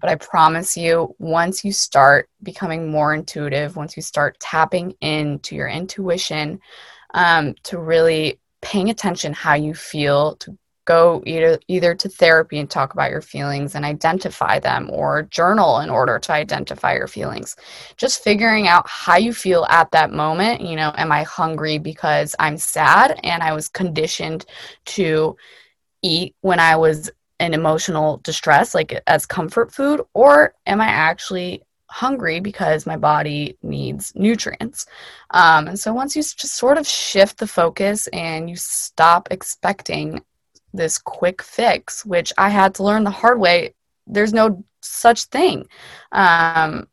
[0.00, 5.54] but I promise you, once you start becoming more intuitive, once you start tapping into
[5.54, 6.60] your intuition,
[7.14, 10.56] um, to really paying attention how you feel, to
[10.88, 15.80] go either either to therapy and talk about your feelings and identify them or journal
[15.80, 17.56] in order to identify your feelings.
[17.98, 22.34] Just figuring out how you feel at that moment you know am i hungry because
[22.38, 24.46] i'm sad and i was conditioned
[24.86, 25.36] to
[26.02, 31.62] eat when i was in emotional distress like as comfort food or am i actually
[31.90, 34.86] hungry because my body needs nutrients.
[35.30, 40.22] Um, and so once you just sort of shift the focus and you stop expecting
[40.72, 43.74] this quick fix, which I had to learn the hard way.
[44.06, 45.66] There's no such thing.
[46.12, 46.88] Um,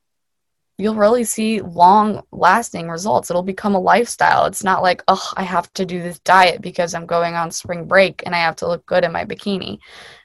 [0.78, 3.30] you'll really see long lasting results.
[3.30, 4.45] It'll become a lifestyle.
[4.45, 7.86] It's not like, oh, I have to do this diet because I'm going on spring
[7.86, 9.80] break and I have to look good in my bikini.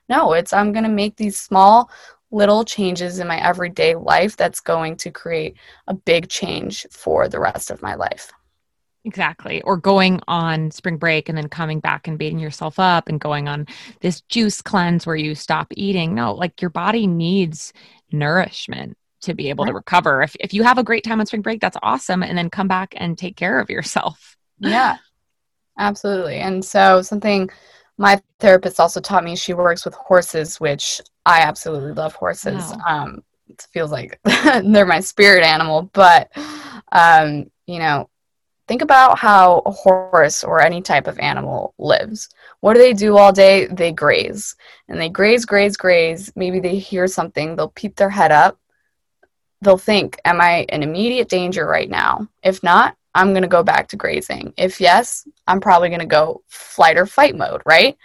[0.09, 1.91] No, it's I'm going to make these small
[2.33, 7.41] little changes in my everyday life that's going to create a big change for the
[7.41, 8.33] rest of my life.
[9.05, 9.63] Exactly.
[9.63, 13.49] Or going on spring break and then coming back and beating yourself up and going
[13.49, 13.67] on
[14.01, 16.15] this juice cleanse where you stop eating.
[16.15, 17.73] No, like your body needs
[18.13, 19.71] nourishment to be able right.
[19.71, 20.23] to recover.
[20.23, 22.23] If, if you have a great time on spring break, that's awesome.
[22.23, 24.37] And then come back and take care of yourself.
[24.63, 24.99] Yeah,
[25.79, 26.37] absolutely.
[26.37, 27.49] And so, something
[27.97, 32.75] my therapist also taught me she works with horses, which I absolutely love horses.
[32.77, 32.85] Wow.
[32.87, 36.31] Um, it feels like they're my spirit animal, but,
[36.93, 38.11] um, you know,
[38.71, 42.29] Think about how a horse or any type of animal lives.
[42.61, 43.67] What do they do all day?
[43.67, 44.55] They graze.
[44.89, 46.33] And they graze, graze, graze.
[46.37, 48.61] Maybe they hear something, they'll peep their head up.
[49.63, 52.29] They'll think, Am I in immediate danger right now?
[52.43, 54.55] If not, I'm going to go back to grazing.
[54.57, 57.97] If yes, I'm probably going to go flight or fight mode, right?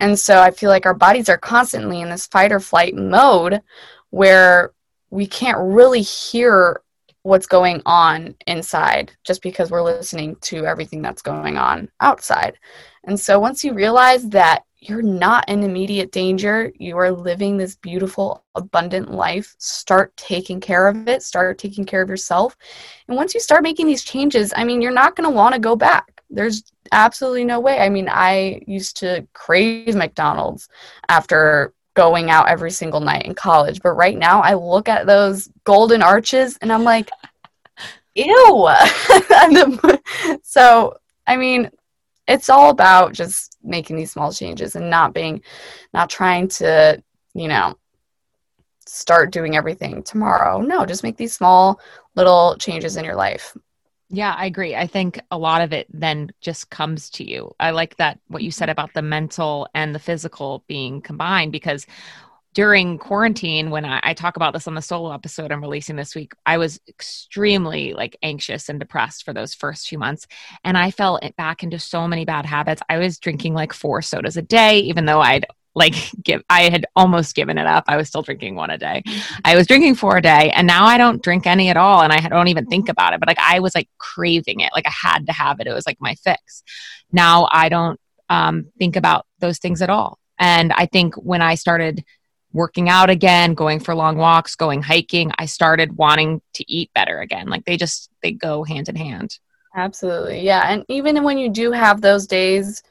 [0.00, 3.62] And so I feel like our bodies are constantly in this fight or flight mode
[4.10, 4.72] where
[5.10, 6.80] we can't really hear
[7.22, 12.56] what's going on inside just because we're listening to everything that's going on outside.
[13.04, 17.76] And so once you realize that you're not in immediate danger, you are living this
[17.76, 22.56] beautiful, abundant life, start taking care of it, start taking care of yourself.
[23.08, 25.60] And once you start making these changes, I mean, you're not going to want to
[25.60, 26.22] go back.
[26.30, 27.80] There's absolutely no way.
[27.80, 30.68] I mean, I used to crave McDonald's
[31.08, 33.80] after going out every single night in college.
[33.82, 37.10] But right now, I look at those golden arches and I'm like,
[38.14, 38.68] ew.
[40.42, 41.70] so, I mean,
[42.28, 45.42] it's all about just making these small changes and not being,
[45.94, 47.02] not trying to,
[47.34, 47.76] you know,
[48.86, 50.60] start doing everything tomorrow.
[50.60, 51.80] No, just make these small
[52.14, 53.56] little changes in your life.
[54.08, 54.76] Yeah, I agree.
[54.76, 57.52] I think a lot of it then just comes to you.
[57.58, 61.86] I like that what you said about the mental and the physical being combined because
[62.56, 66.14] during quarantine, when I, I, talk about this on the solo episode I'm releasing this
[66.14, 70.26] week, I was extremely like anxious and depressed for those first few months.
[70.64, 72.80] And I fell back into so many bad habits.
[72.88, 75.44] I was drinking like four sodas a day, even though I'd
[75.74, 77.84] like give I had almost given it up.
[77.88, 79.02] I was still drinking one a day.
[79.44, 82.10] I was drinking four a day and now I don't drink any at all and
[82.10, 83.20] I don't even think about it.
[83.20, 84.72] But like I was like craving it.
[84.72, 85.66] Like I had to have it.
[85.66, 86.62] It was like my fix.
[87.12, 88.00] Now I don't
[88.30, 90.18] um, think about those things at all.
[90.38, 92.04] And I think when I started
[92.56, 97.20] working out again, going for long walks, going hiking, I started wanting to eat better
[97.20, 97.48] again.
[97.48, 99.38] Like they just they go hand in hand.
[99.74, 100.40] Absolutely.
[100.40, 100.62] Yeah.
[100.66, 102.82] And even when you do have those days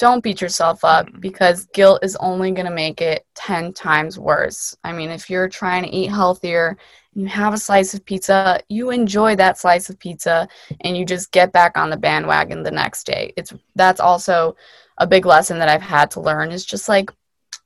[0.00, 1.20] don't beat yourself up mm-hmm.
[1.20, 4.74] because guilt is only going to make it 10 times worse.
[4.82, 6.78] I mean, if you're trying to eat healthier,
[7.12, 10.48] you have a slice of pizza, you enjoy that slice of pizza
[10.80, 13.34] and you just get back on the bandwagon the next day.
[13.36, 14.56] It's that's also
[14.96, 17.10] a big lesson that I've had to learn is just like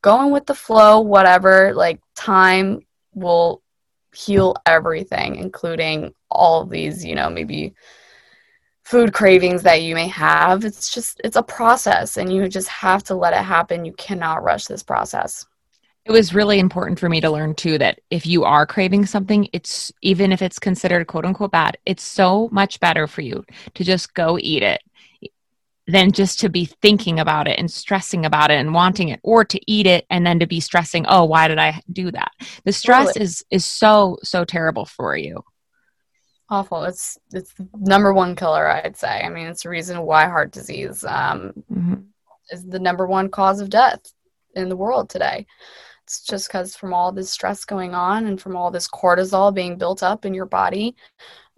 [0.04, 2.80] going with the flow, whatever, like time
[3.14, 3.62] will
[4.14, 7.74] heal everything including all of these, you know, maybe
[8.82, 10.62] food cravings that you may have.
[10.62, 13.86] It's just it's a process and you just have to let it happen.
[13.86, 15.46] You cannot rush this process.
[16.04, 19.48] It was really important for me to learn too that if you are craving something,
[19.54, 23.42] it's even if it's considered quote unquote bad, it's so much better for you
[23.72, 24.82] to just go eat it
[25.86, 29.44] than just to be thinking about it and stressing about it and wanting it or
[29.44, 32.32] to eat it and then to be stressing, oh, why did I do that?
[32.64, 33.24] The stress totally.
[33.24, 35.44] is is so so terrible for you
[36.50, 40.26] awful it's it's the number one killer i'd say i mean it's the reason why
[40.26, 41.94] heart disease um, mm-hmm.
[42.50, 44.00] is the number one cause of death
[44.54, 45.46] in the world today
[46.04, 49.78] it's just because from all this stress going on and from all this cortisol being
[49.78, 50.94] built up in your body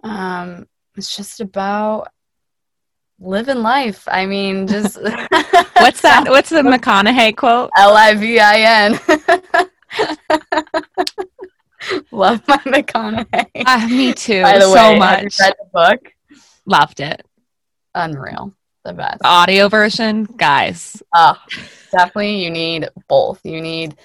[0.04, 0.66] um,
[0.96, 2.08] it's just about
[3.18, 5.00] living life i mean just
[5.78, 8.98] what's that what's the mcconaughey quote l-i-v-i-n
[12.10, 13.46] Love my McConaughey.
[13.64, 14.42] Uh, me too.
[14.42, 15.38] By the so way, much.
[15.38, 16.12] read the book?
[16.66, 17.24] Loved it.
[17.94, 18.52] Unreal.
[18.84, 19.20] the best.
[19.24, 21.00] Audio version, guys.
[21.12, 21.34] Uh,
[21.92, 23.40] definitely, you need both.
[23.44, 23.96] You need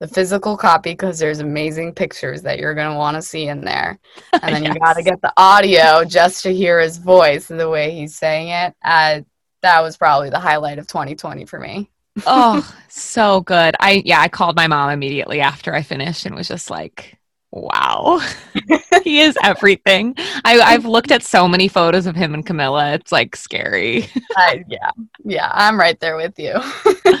[0.00, 3.60] the physical copy because there's amazing pictures that you're going to want to see in
[3.60, 3.98] there.
[4.42, 4.74] And then yes.
[4.74, 8.16] you got to get the audio just to hear his voice and the way he's
[8.16, 8.74] saying it.
[8.82, 9.20] Uh,
[9.60, 11.90] that was probably the highlight of 2020 for me.
[12.26, 13.76] oh, so good.
[13.78, 17.20] I yeah, I called my mom immediately after I finished and was just like,
[17.52, 18.20] wow
[19.02, 23.10] he is everything I, i've looked at so many photos of him and camila it's
[23.10, 24.90] like scary I, yeah
[25.24, 26.52] yeah i'm right there with you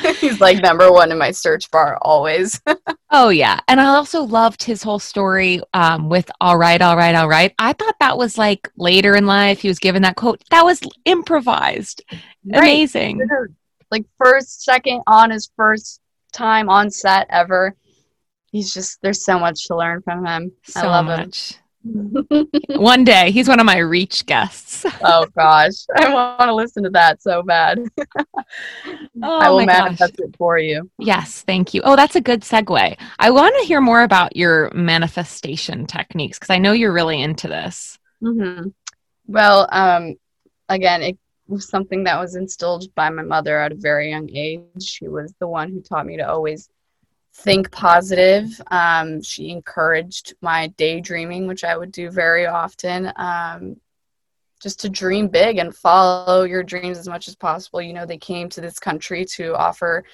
[0.20, 2.60] he's like number one in my search bar always
[3.10, 7.14] oh yeah and i also loved his whole story um, with all right all right
[7.14, 10.42] all right i thought that was like later in life he was given that quote
[10.50, 12.58] that was improvised right.
[12.58, 13.20] amazing
[13.90, 16.00] like first second on his first
[16.32, 17.74] time on set ever
[18.50, 20.52] he's just there's so much to learn from him.
[20.64, 21.52] So I love much.
[21.52, 21.58] him.
[22.76, 24.84] one day he's one of my reach guests.
[25.02, 27.82] oh gosh, I want to listen to that so bad.
[29.22, 30.26] oh, I will manifest gosh.
[30.26, 30.90] it for you.
[30.98, 31.80] Yes, thank you.
[31.84, 32.96] Oh, that's a good segue.
[33.18, 37.48] I want to hear more about your manifestation techniques because I know you're really into
[37.48, 37.98] this.
[38.22, 38.68] Mm-hmm.
[39.26, 40.16] Well, um,
[40.68, 41.18] again, it
[41.48, 44.82] was something that was instilled by my mother at a very young age.
[44.82, 46.68] She was the one who taught me to always
[47.34, 48.60] think positive.
[48.70, 53.12] Um, she encouraged my daydreaming, which I would do very often.
[53.16, 53.76] Um,
[54.60, 57.80] just to dream big and follow your dreams as much as possible.
[57.80, 60.04] You know, they came to this country to offer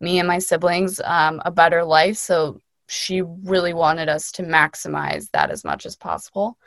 [0.00, 2.16] me and my siblings um, a better life.
[2.16, 6.58] So she really wanted us to maximize that as much as possible.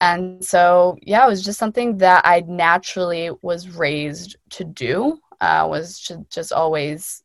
[0.00, 5.66] And so, yeah, it was just something that I naturally was raised to do, uh,
[5.68, 7.22] was to just always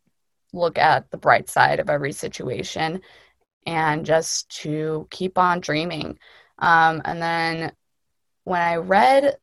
[0.53, 3.01] look at the bright side of every situation
[3.65, 6.17] and just to keep on dreaming.
[6.59, 7.71] Um, and then
[8.43, 9.37] when I read,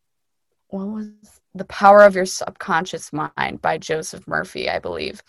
[0.68, 1.08] what was
[1.54, 5.22] The Power of Your Subconscious Mind by Joseph Murphy, I believe,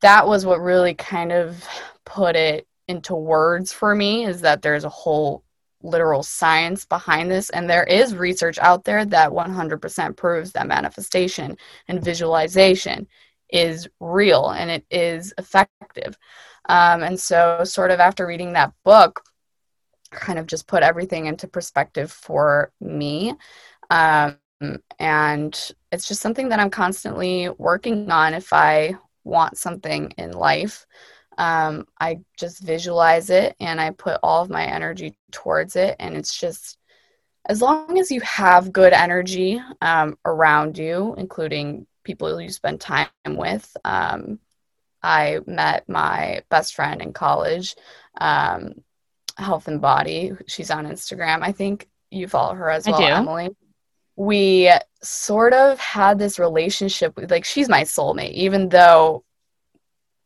[0.00, 1.64] that was what really kind of
[2.04, 5.44] put it into words for me is that there's a whole
[5.82, 11.56] literal science behind this and there is research out there that 100% proves that manifestation
[11.88, 13.06] and visualization
[13.52, 16.16] is real and it is effective.
[16.68, 19.22] Um, and so, sort of after reading that book,
[20.10, 23.34] kind of just put everything into perspective for me.
[23.90, 24.36] Um,
[24.98, 28.94] and it's just something that I'm constantly working on if I
[29.24, 30.86] want something in life.
[31.38, 35.96] Um, I just visualize it and I put all of my energy towards it.
[35.98, 36.76] And it's just,
[37.46, 43.08] as long as you have good energy um, around you, including people you spend time
[43.26, 43.76] with.
[43.84, 44.38] Um,
[45.02, 47.74] I met my best friend in college,
[48.20, 48.74] um,
[49.38, 50.40] Healthembody.
[50.46, 51.42] She's on Instagram.
[51.42, 53.50] I think you follow her as well, Emily.
[54.16, 54.70] We
[55.02, 59.24] sort of had this relationship with, like, she's my soulmate, even though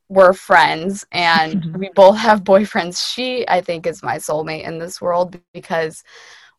[0.08, 3.12] we're friends and we both have boyfriends.
[3.12, 6.02] She, I think, is my soulmate in this world because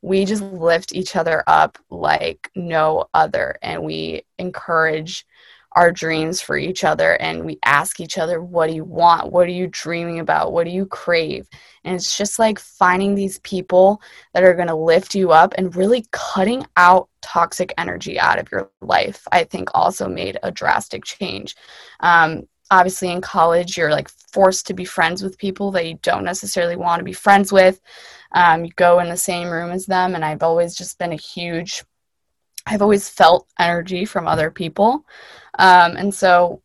[0.01, 5.25] we just lift each other up like no other and we encourage
[5.75, 9.31] our dreams for each other and we ask each other what do you want?
[9.31, 10.53] What are you dreaming about?
[10.53, 11.49] What do you crave?
[11.83, 14.01] And it's just like finding these people
[14.33, 18.51] that are going to lift you up and really cutting out toxic energy out of
[18.51, 21.55] your life i think also made a drastic change.
[21.99, 26.23] Um, obviously in college you're like forced to be friends with people that you don't
[26.23, 27.79] necessarily want to be friends with
[28.35, 31.17] um, you go in the same room as them and i've always just been a
[31.17, 31.83] huge
[32.67, 35.05] i've always felt energy from other people
[35.57, 36.61] um, and so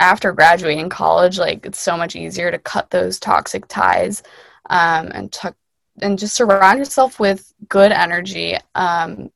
[0.00, 4.22] after graduating college like it's so much easier to cut those toxic ties
[4.70, 5.54] um, and to,
[6.02, 9.30] and just surround yourself with good energy um,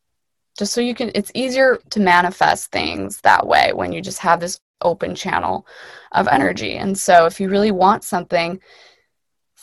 [0.59, 4.41] just so you can it's easier to manifest things that way when you just have
[4.41, 5.67] this open channel
[6.13, 6.77] of energy.
[6.77, 8.61] And so if you really want something,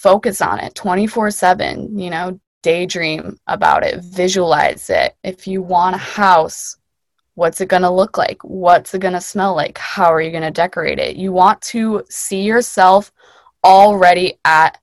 [0.05, 5.15] focus on it 24 7, you know, daydream about it, visualize it.
[5.23, 6.77] If you want a house,
[7.33, 8.37] what's it going to look like?
[8.43, 9.79] What's it going to smell like?
[9.79, 11.15] How are you going to decorate it?
[11.15, 13.11] You want to see yourself
[13.63, 14.79] already at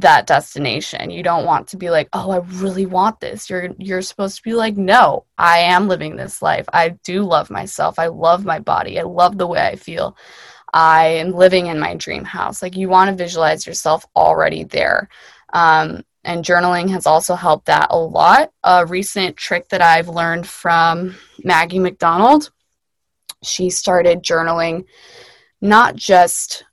[0.00, 1.12] that destination.
[1.12, 4.42] You don't want to be like, "Oh, I really want this." You're you're supposed to
[4.42, 6.66] be like, "No, I am living this life.
[6.72, 8.00] I do love myself.
[8.00, 8.98] I love my body.
[8.98, 10.16] I love the way I feel.
[10.72, 15.08] I am living in my dream house." Like you want to visualize yourself already there.
[15.52, 18.52] Um, and journaling has also helped that a lot.
[18.62, 22.50] A recent trick that I've learned from Maggie McDonald,
[23.42, 24.84] she started journaling
[25.60, 26.64] not just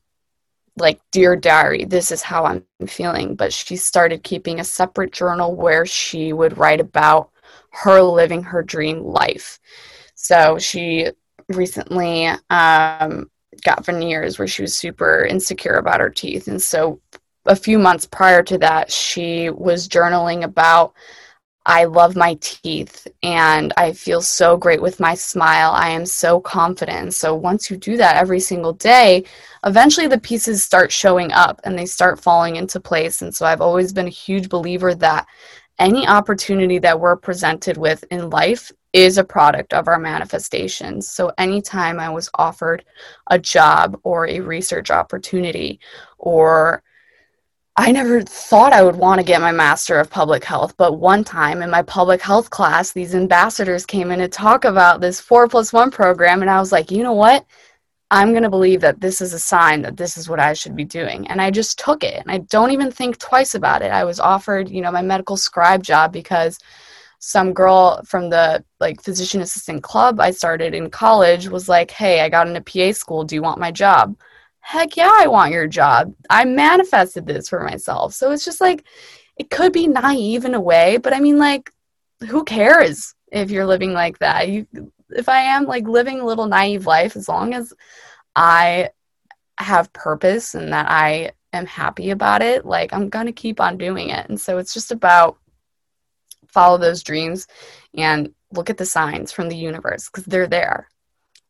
[0.78, 5.56] like dear diary this is how i'm feeling but she started keeping a separate journal
[5.56, 7.32] where she would write about
[7.72, 9.60] her living her dream life
[10.16, 11.08] So she
[11.48, 13.30] recently um,
[13.64, 16.48] got veneers where she was super insecure about her teeth.
[16.48, 17.02] And so
[17.46, 20.94] a few months prior to that, she was journaling about
[21.66, 25.72] I love my teeth and I feel so great with my smile.
[25.72, 27.14] I am so confident.
[27.14, 29.26] So once you do that every single day,
[29.66, 33.22] eventually the pieces start showing up and they start falling into place.
[33.22, 35.28] And so I've always been a huge believer that
[35.80, 41.08] any opportunity that we're presented with in life is a product of our manifestations.
[41.08, 42.84] So anytime I was offered
[43.28, 45.80] a job or a research opportunity
[46.18, 46.84] or
[47.82, 51.24] I never thought I would want to get my Master of Public Health, but one
[51.24, 55.48] time in my public health class, these ambassadors came in to talk about this four
[55.48, 57.46] plus one program, and I was like, you know what?
[58.12, 60.76] I'm going to believe that this is a sign that this is what I should
[60.76, 61.28] be doing.
[61.28, 63.92] And I just took it, and I don't even think twice about it.
[63.92, 66.58] I was offered, you know, my medical scribe job because
[67.20, 72.22] some girl from the like physician assistant club I started in college was like, "Hey,
[72.22, 73.24] I got into PA school.
[73.24, 74.16] Do you want my job?"
[74.70, 76.14] heck yeah, I want your job.
[76.30, 78.14] I manifested this for myself.
[78.14, 78.86] So it's just like,
[79.36, 81.72] it could be naive in a way, but I mean, like,
[82.28, 84.48] who cares if you're living like that?
[84.48, 84.68] You,
[85.12, 87.74] if I am like living a little naive life, as long as
[88.36, 88.90] I
[89.58, 93.78] have purpose and that I am happy about it, like, I'm going to keep on
[93.78, 94.30] doing it.
[94.30, 95.38] And so it's just about
[96.48, 97.48] follow those dreams
[97.96, 100.88] and look at the signs from the universe because they're there.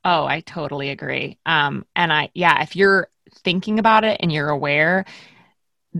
[0.04, 1.38] Oh, I totally agree.
[1.46, 3.10] Um, and I, yeah, if you're
[3.44, 5.06] thinking about it and you're aware,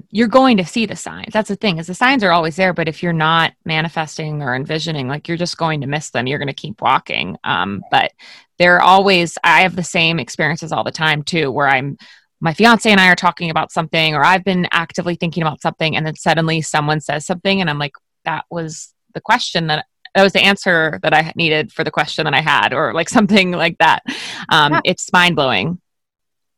[0.10, 1.34] you're going to see the signs.
[1.34, 4.56] That's the thing is the signs are always there, but if you're not manifesting or
[4.56, 6.28] envisioning, like you're just going to miss them.
[6.28, 7.38] You're going to keep walking.
[7.44, 8.12] Um, but
[8.60, 11.98] they're always, I have the same experiences all the time too, where I'm,
[12.40, 15.98] my fiance and I are talking about something, or I've been actively thinking about something,
[15.98, 17.94] and then suddenly someone says something, and I'm like,
[18.26, 19.86] that was the question that
[20.16, 23.10] that was the answer that I needed for the question that I had, or like
[23.18, 24.04] something like that.
[24.50, 24.82] Um, yeah.
[24.86, 25.82] It's mind blowing.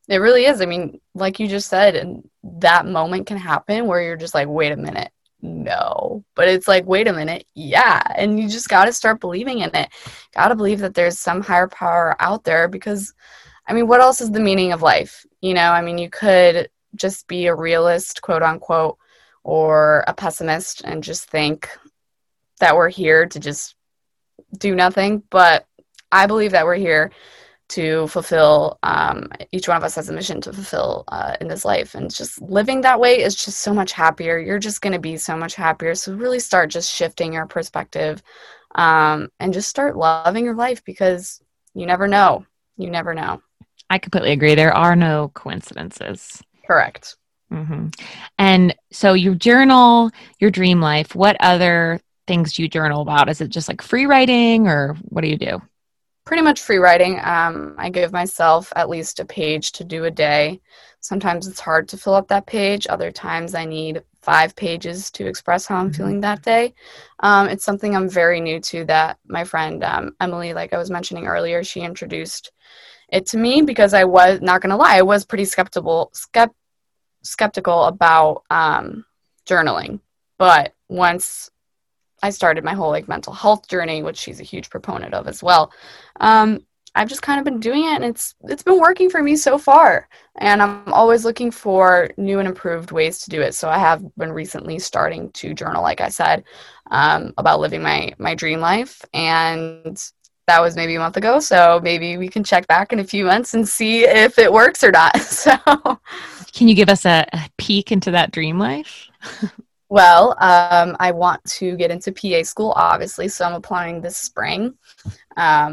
[0.08, 0.60] It really is.
[0.60, 4.48] I mean, like you just said, and that moment can happen where you're just like,
[4.48, 6.24] wait a minute, no.
[6.34, 8.02] But it's like, wait a minute, yeah.
[8.16, 9.88] And you just got to start believing in it.
[10.34, 13.14] Got to believe that there's some higher power out there because,
[13.66, 15.24] I mean, what else is the meaning of life?
[15.40, 18.98] You know, I mean, you could just be a realist, quote unquote,
[19.44, 21.68] or a pessimist and just think,
[22.62, 23.74] that we're here to just
[24.56, 25.66] do nothing, but
[26.12, 27.10] I believe that we're here
[27.72, 28.78] to fulfill.
[28.82, 32.12] Um, each one of us has a mission to fulfill uh, in this life, and
[32.12, 34.38] just living that way is just so much happier.
[34.38, 35.94] You're just going to be so much happier.
[35.94, 38.22] So really start just shifting your perspective,
[38.74, 41.40] um, and just start loving your life because
[41.74, 42.46] you never know.
[42.76, 43.42] You never know.
[43.90, 44.54] I completely agree.
[44.54, 46.42] There are no coincidences.
[46.66, 47.16] Correct.
[47.52, 47.88] Mm-hmm.
[48.38, 51.14] And so you journal your dream life.
[51.14, 53.28] What other things do you journal about?
[53.28, 55.60] Is it just like free writing or what do you do?
[56.24, 57.20] Pretty much free writing.
[57.22, 60.60] Um, I give myself at least a page to do a day.
[61.00, 62.86] Sometimes it's hard to fill up that page.
[62.88, 65.96] Other times I need five pages to express how I'm mm-hmm.
[65.96, 66.74] feeling that day.
[67.20, 70.90] Um, it's something I'm very new to that my friend um, Emily, like I was
[70.90, 72.52] mentioning earlier, she introduced
[73.08, 76.54] it to me because I was not going to lie, I was pretty skeptical, skept-
[77.22, 79.04] skeptical about um,
[79.46, 80.00] journaling.
[80.38, 81.50] But once
[82.22, 85.42] I started my whole like mental health journey, which she's a huge proponent of as
[85.42, 85.72] well.
[86.20, 86.60] Um,
[86.94, 89.56] I've just kind of been doing it, and it's it's been working for me so
[89.58, 90.08] far.
[90.36, 93.54] And I'm always looking for new and improved ways to do it.
[93.54, 96.44] So I have been recently starting to journal, like I said,
[96.90, 100.02] um, about living my my dream life, and
[100.46, 101.40] that was maybe a month ago.
[101.40, 104.84] So maybe we can check back in a few months and see if it works
[104.84, 105.16] or not.
[105.20, 105.56] So,
[106.52, 109.08] can you give us a, a peek into that dream life?
[109.92, 114.72] Well, um, I want to get into PA school, obviously, so I'm applying this spring.
[115.04, 115.12] Um,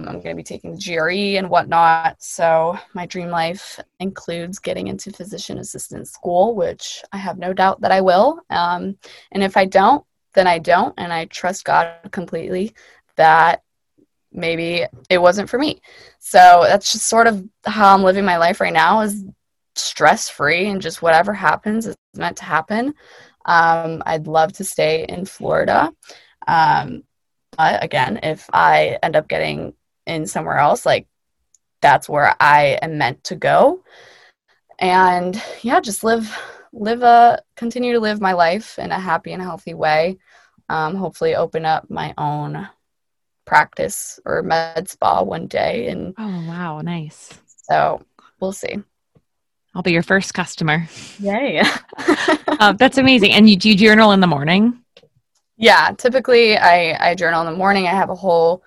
[0.10, 2.22] I'm going to be taking the GRE and whatnot.
[2.22, 7.80] So, my dream life includes getting into physician assistant school, which I have no doubt
[7.80, 8.42] that I will.
[8.50, 8.98] Um,
[9.32, 10.04] and if I don't,
[10.34, 10.94] then I don't.
[10.98, 12.74] And I trust God completely
[13.16, 13.64] that
[14.34, 15.82] maybe it wasn't for me.
[16.20, 19.24] So, that's just sort of how I'm living my life right now is
[19.76, 22.94] stress free and just whatever happens is meant to happen.
[23.50, 25.92] Um, I'd love to stay in Florida.
[26.48, 27.02] Um,
[27.58, 29.74] but again, if I end up getting
[30.06, 31.08] in somewhere else, like
[31.82, 33.84] that's where I am meant to go.
[34.78, 36.32] And yeah, just live,
[36.72, 40.20] live a, continue to live my life in a happy and healthy way.
[40.70, 42.70] Um, hopefully, open up my own
[43.46, 45.88] practice or med spa one day.
[45.88, 47.34] And oh wow, nice.
[47.48, 48.04] So
[48.40, 48.78] we'll see.
[49.80, 50.90] I'll be your first customer.
[51.20, 51.62] Yay.
[52.60, 53.32] um, that's amazing.
[53.32, 54.84] And you do you journal in the morning?
[55.56, 57.88] Yeah, typically I, I journal in the morning.
[57.88, 58.62] I have a whole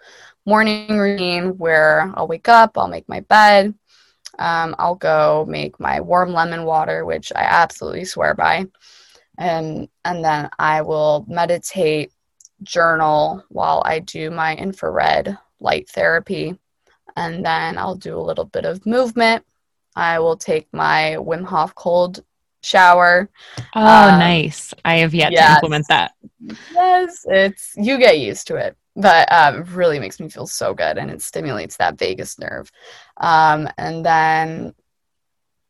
[0.47, 3.75] morning routine where I'll wake up, I'll make my bed,
[4.39, 8.65] um, I'll go make my warm lemon water, which I absolutely swear by,
[9.37, 12.11] and and then I will meditate,
[12.63, 16.59] journal while I do my infrared light therapy,
[17.17, 19.45] and then I'll do a little bit of movement.
[19.95, 22.25] I will take my Wim Hof cold
[22.63, 23.29] shower.
[23.75, 24.73] Oh, um, nice.
[24.85, 25.49] I have yet yes.
[25.49, 26.13] to implement that.
[26.73, 30.75] Yes, it's you get used to it, but um, it really makes me feel so
[30.75, 32.71] good, and it stimulates that vagus nerve.
[33.19, 34.75] Um, and then,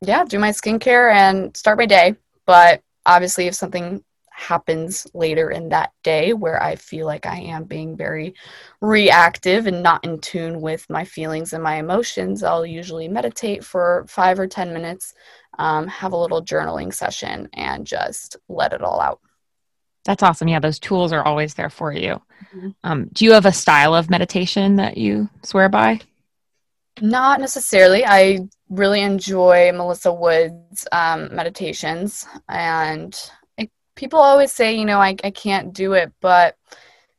[0.01, 2.17] yeah, do my skincare and start my day.
[2.47, 4.05] But obviously, if something
[4.35, 8.35] happens later in that day where I feel like I am being very
[8.81, 14.05] reactive and not in tune with my feelings and my emotions, I'll usually meditate for
[14.09, 15.15] five or 10 minutes,
[15.59, 19.21] um, have a little journaling session, and just let it all out.
[20.05, 20.49] That's awesome.
[20.49, 22.21] Yeah, those tools are always there for you.
[22.55, 22.71] Mm-hmm.
[22.83, 26.01] Um, do you have a style of meditation that you swear by?
[27.01, 28.05] Not necessarily.
[28.05, 33.19] I really enjoy Melissa Wood's um, meditations, and
[34.03, 36.57] people always say, you know, I, I can't do it, but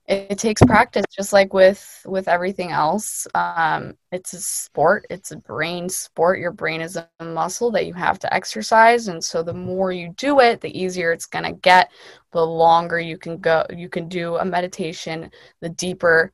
[0.05, 3.25] it, it takes practice, just like with with everything else.
[3.34, 5.05] Um, it's a sport.
[5.09, 6.39] It's a brain sport.
[6.39, 10.13] Your brain is a muscle that you have to exercise, and so the more you
[10.17, 11.89] do it, the easier it's gonna get.
[12.34, 15.31] The longer you can go, you can do a meditation.
[15.61, 16.34] The deeper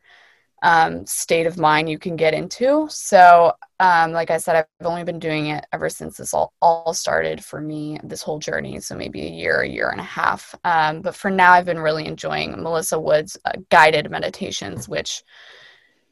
[0.61, 2.87] um, state of mind you can get into.
[2.89, 6.93] So, um, like I said, I've only been doing it ever since this all, all
[6.93, 8.79] started for me, this whole journey.
[8.79, 10.53] So, maybe a year, a year and a half.
[10.63, 15.23] Um, but for now, I've been really enjoying Melissa Wood's uh, guided meditations, which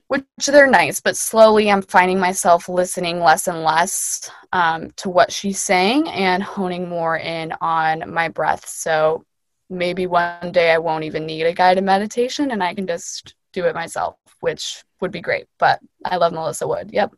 [0.07, 5.31] which they're nice, but slowly I'm finding myself listening less and less um, to what
[5.31, 8.65] she's saying and honing more in on my breath.
[8.67, 9.25] So
[9.69, 13.65] maybe one day I won't even need a guided meditation and I can just do
[13.65, 15.47] it myself, which would be great.
[15.57, 16.91] But I love Melissa Wood.
[16.93, 17.13] Yep.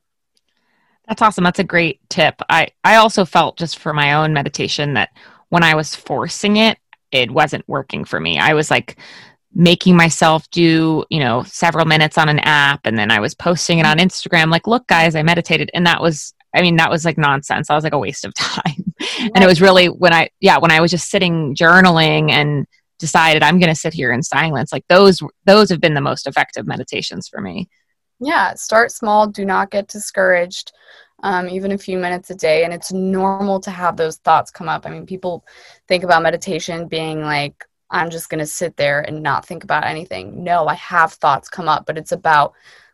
[1.08, 1.44] That's awesome.
[1.44, 2.36] That's a great tip.
[2.50, 5.10] I, I also felt just for my own meditation that
[5.50, 6.78] when I was forcing it,
[7.12, 8.38] it wasn't working for me.
[8.38, 8.98] I was like
[9.54, 13.80] making myself do, you know, several minutes on an app and then I was posting
[13.80, 17.04] it on Instagram like, look guys, I meditated and that was I mean that was
[17.04, 17.70] like nonsense.
[17.70, 18.94] I was like a waste of time.
[19.02, 19.32] Right.
[19.34, 22.68] And it was really when I yeah, when I was just sitting journaling and
[23.00, 24.72] decided I'm going to sit here in silence.
[24.72, 27.70] Like those those have been the most effective meditations for me.
[28.20, 29.28] Yeah, start small.
[29.28, 30.72] Do not get discouraged.
[31.22, 34.70] Um, even a few minutes a day, and it's normal to have those thoughts come
[34.70, 34.86] up.
[34.86, 35.44] I mean, people
[35.90, 39.86] think about meditation being like, I'm just going to sit there and not think about
[39.86, 40.46] anything.
[40.46, 42.54] No, I have thoughts come up, but it's about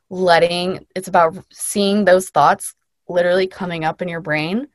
[0.09, 2.73] letting, it's about seeing those thoughts
[3.07, 4.69] literally coming up in your brain,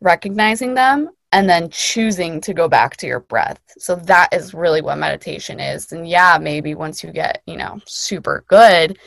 [0.00, 3.60] recognizing them, and then choosing to go back to your breath.
[3.76, 5.90] So that is really what meditation is.
[5.90, 9.00] And yeah, maybe once you get, you know, super good,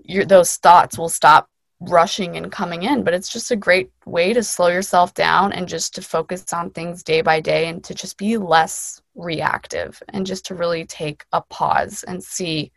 [0.00, 1.48] your those thoughts will stop
[1.78, 5.68] rushing and coming in, but it's just a great way to slow yourself down and
[5.68, 10.26] just to focus on things day by day and to just be less reactive and
[10.26, 12.72] just to really take a pause and see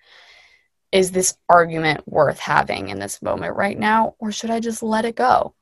[0.92, 5.06] is this argument worth having in this moment right now or should I just let
[5.06, 5.56] it go?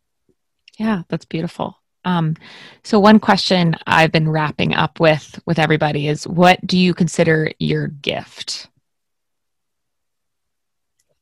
[0.77, 1.77] Yeah, that's beautiful.
[2.05, 2.35] Um,
[2.83, 7.51] so one question I've been wrapping up with with everybody is what do you consider
[7.59, 8.69] your gift?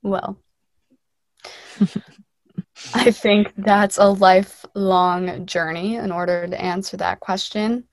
[0.04, 0.38] Well,
[2.94, 7.86] I think that's a lifelong journey in order to answer that question.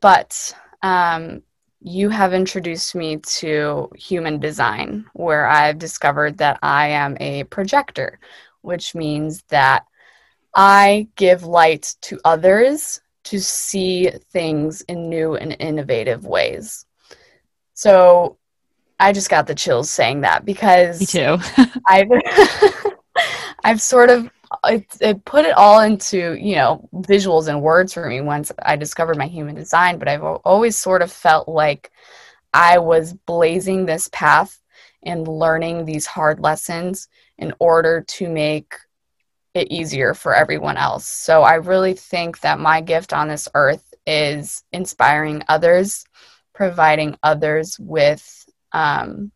[0.00, 1.42] But um,
[1.80, 8.18] you have introduced me to human design, where I've discovered that I am a projector,
[8.62, 9.86] which means that
[10.54, 16.86] I give light to others to see things in new and innovative ways.
[17.74, 18.36] So
[18.98, 21.38] I just got the chills saying that because me too.
[21.86, 22.10] I've
[23.64, 24.30] I've sort of
[24.64, 28.76] it, it put it all into you know visuals and words for me once I
[28.76, 29.98] discovered my human design.
[29.98, 31.90] But I've always sort of felt like
[32.52, 34.60] I was blazing this path
[35.02, 38.74] and learning these hard lessons in order to make
[39.54, 41.06] it easier for everyone else.
[41.06, 46.04] So I really think that my gift on this earth is inspiring others,
[46.54, 49.32] providing others with um,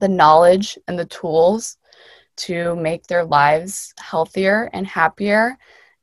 [0.00, 1.76] the knowledge and the tools
[2.36, 5.56] to make their lives healthier and happier.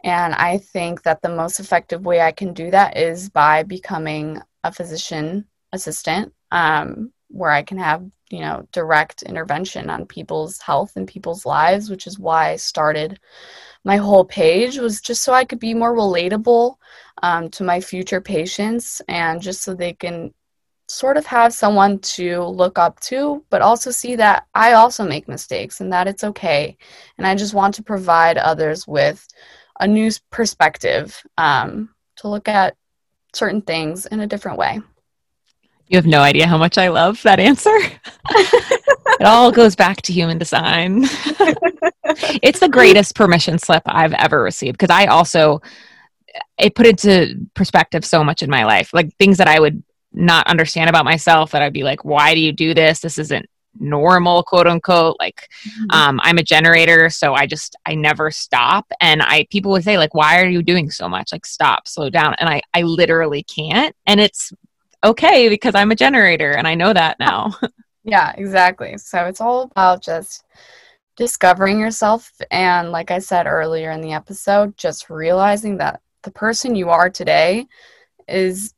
[0.04, 4.42] And I think that the most effective way I can do that is by becoming
[4.64, 10.94] a physician assistant, um, where I can have you know direct intervention on people's health
[10.96, 13.20] and people's lives which is why i started
[13.84, 16.76] my whole page was just so i could be more relatable
[17.22, 20.34] um, to my future patients and just so they can
[20.88, 25.28] sort of have someone to look up to, but also see that I also make
[25.28, 26.78] mistakes and that it's okay.
[27.18, 29.26] And I just want to provide others with
[29.80, 32.76] a new perspective um, to look at
[33.34, 34.82] certain things in a different way.
[35.88, 37.76] You have no idea how much I love that answer.
[38.30, 41.04] it all goes back to human design.
[42.42, 45.62] it's the greatest permission slip I've ever received because I also
[46.58, 48.94] it put into perspective so much in my life.
[48.94, 52.40] Like things that I would not understand about myself that I'd be like, why do
[52.40, 53.00] you do this?
[53.00, 53.48] This isn't
[53.80, 55.86] normal quote unquote like mm-hmm.
[55.90, 59.98] um i'm a generator so i just i never stop and i people would say
[59.98, 63.42] like why are you doing so much like stop slow down and i i literally
[63.44, 64.54] can't and it's
[65.04, 67.54] okay because i'm a generator and i know that now.
[68.04, 68.98] Yeah exactly.
[68.98, 70.44] So it's all about just
[71.16, 72.32] discovering yourself.
[72.52, 77.10] And like i said earlier in the episode just realizing that the person you are
[77.10, 77.66] today
[78.28, 78.74] is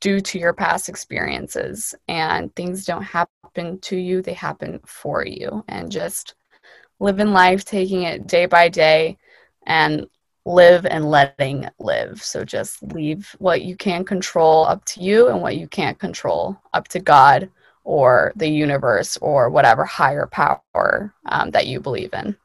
[0.00, 5.64] due to your past experiences and things don't happen to you they happen for you.
[5.68, 6.34] And just
[7.00, 9.18] living life taking it day by day
[9.66, 10.06] and
[10.44, 12.22] live and letting live.
[12.22, 16.60] So just leave what you can control up to you and what you can't control
[16.72, 17.50] up to god
[17.84, 22.36] or the universe or whatever higher power um, that you believe in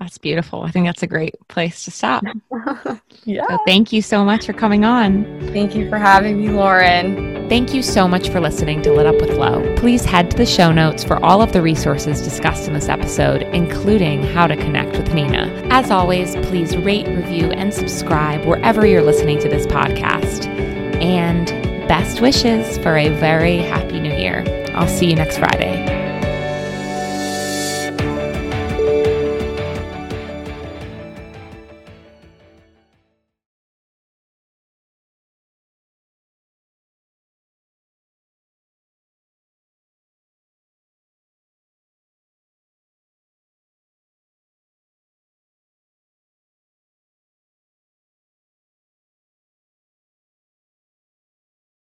[0.00, 0.62] that's beautiful.
[0.62, 2.24] I think that's a great place to stop.
[3.24, 3.46] yeah.
[3.48, 5.24] So thank you so much for coming on.
[5.52, 7.48] Thank you for having me, Lauren.
[7.48, 9.74] Thank you so much for listening to Lit Up with Lo.
[9.76, 13.42] Please head to the show notes for all of the resources discussed in this episode,
[13.54, 15.46] including how to connect with Nina.
[15.70, 20.46] As always, please rate, review, and subscribe wherever you're listening to this podcast.
[21.02, 21.46] And
[21.86, 24.42] best wishes for a very happy new year.
[24.74, 25.93] I'll see you next Friday.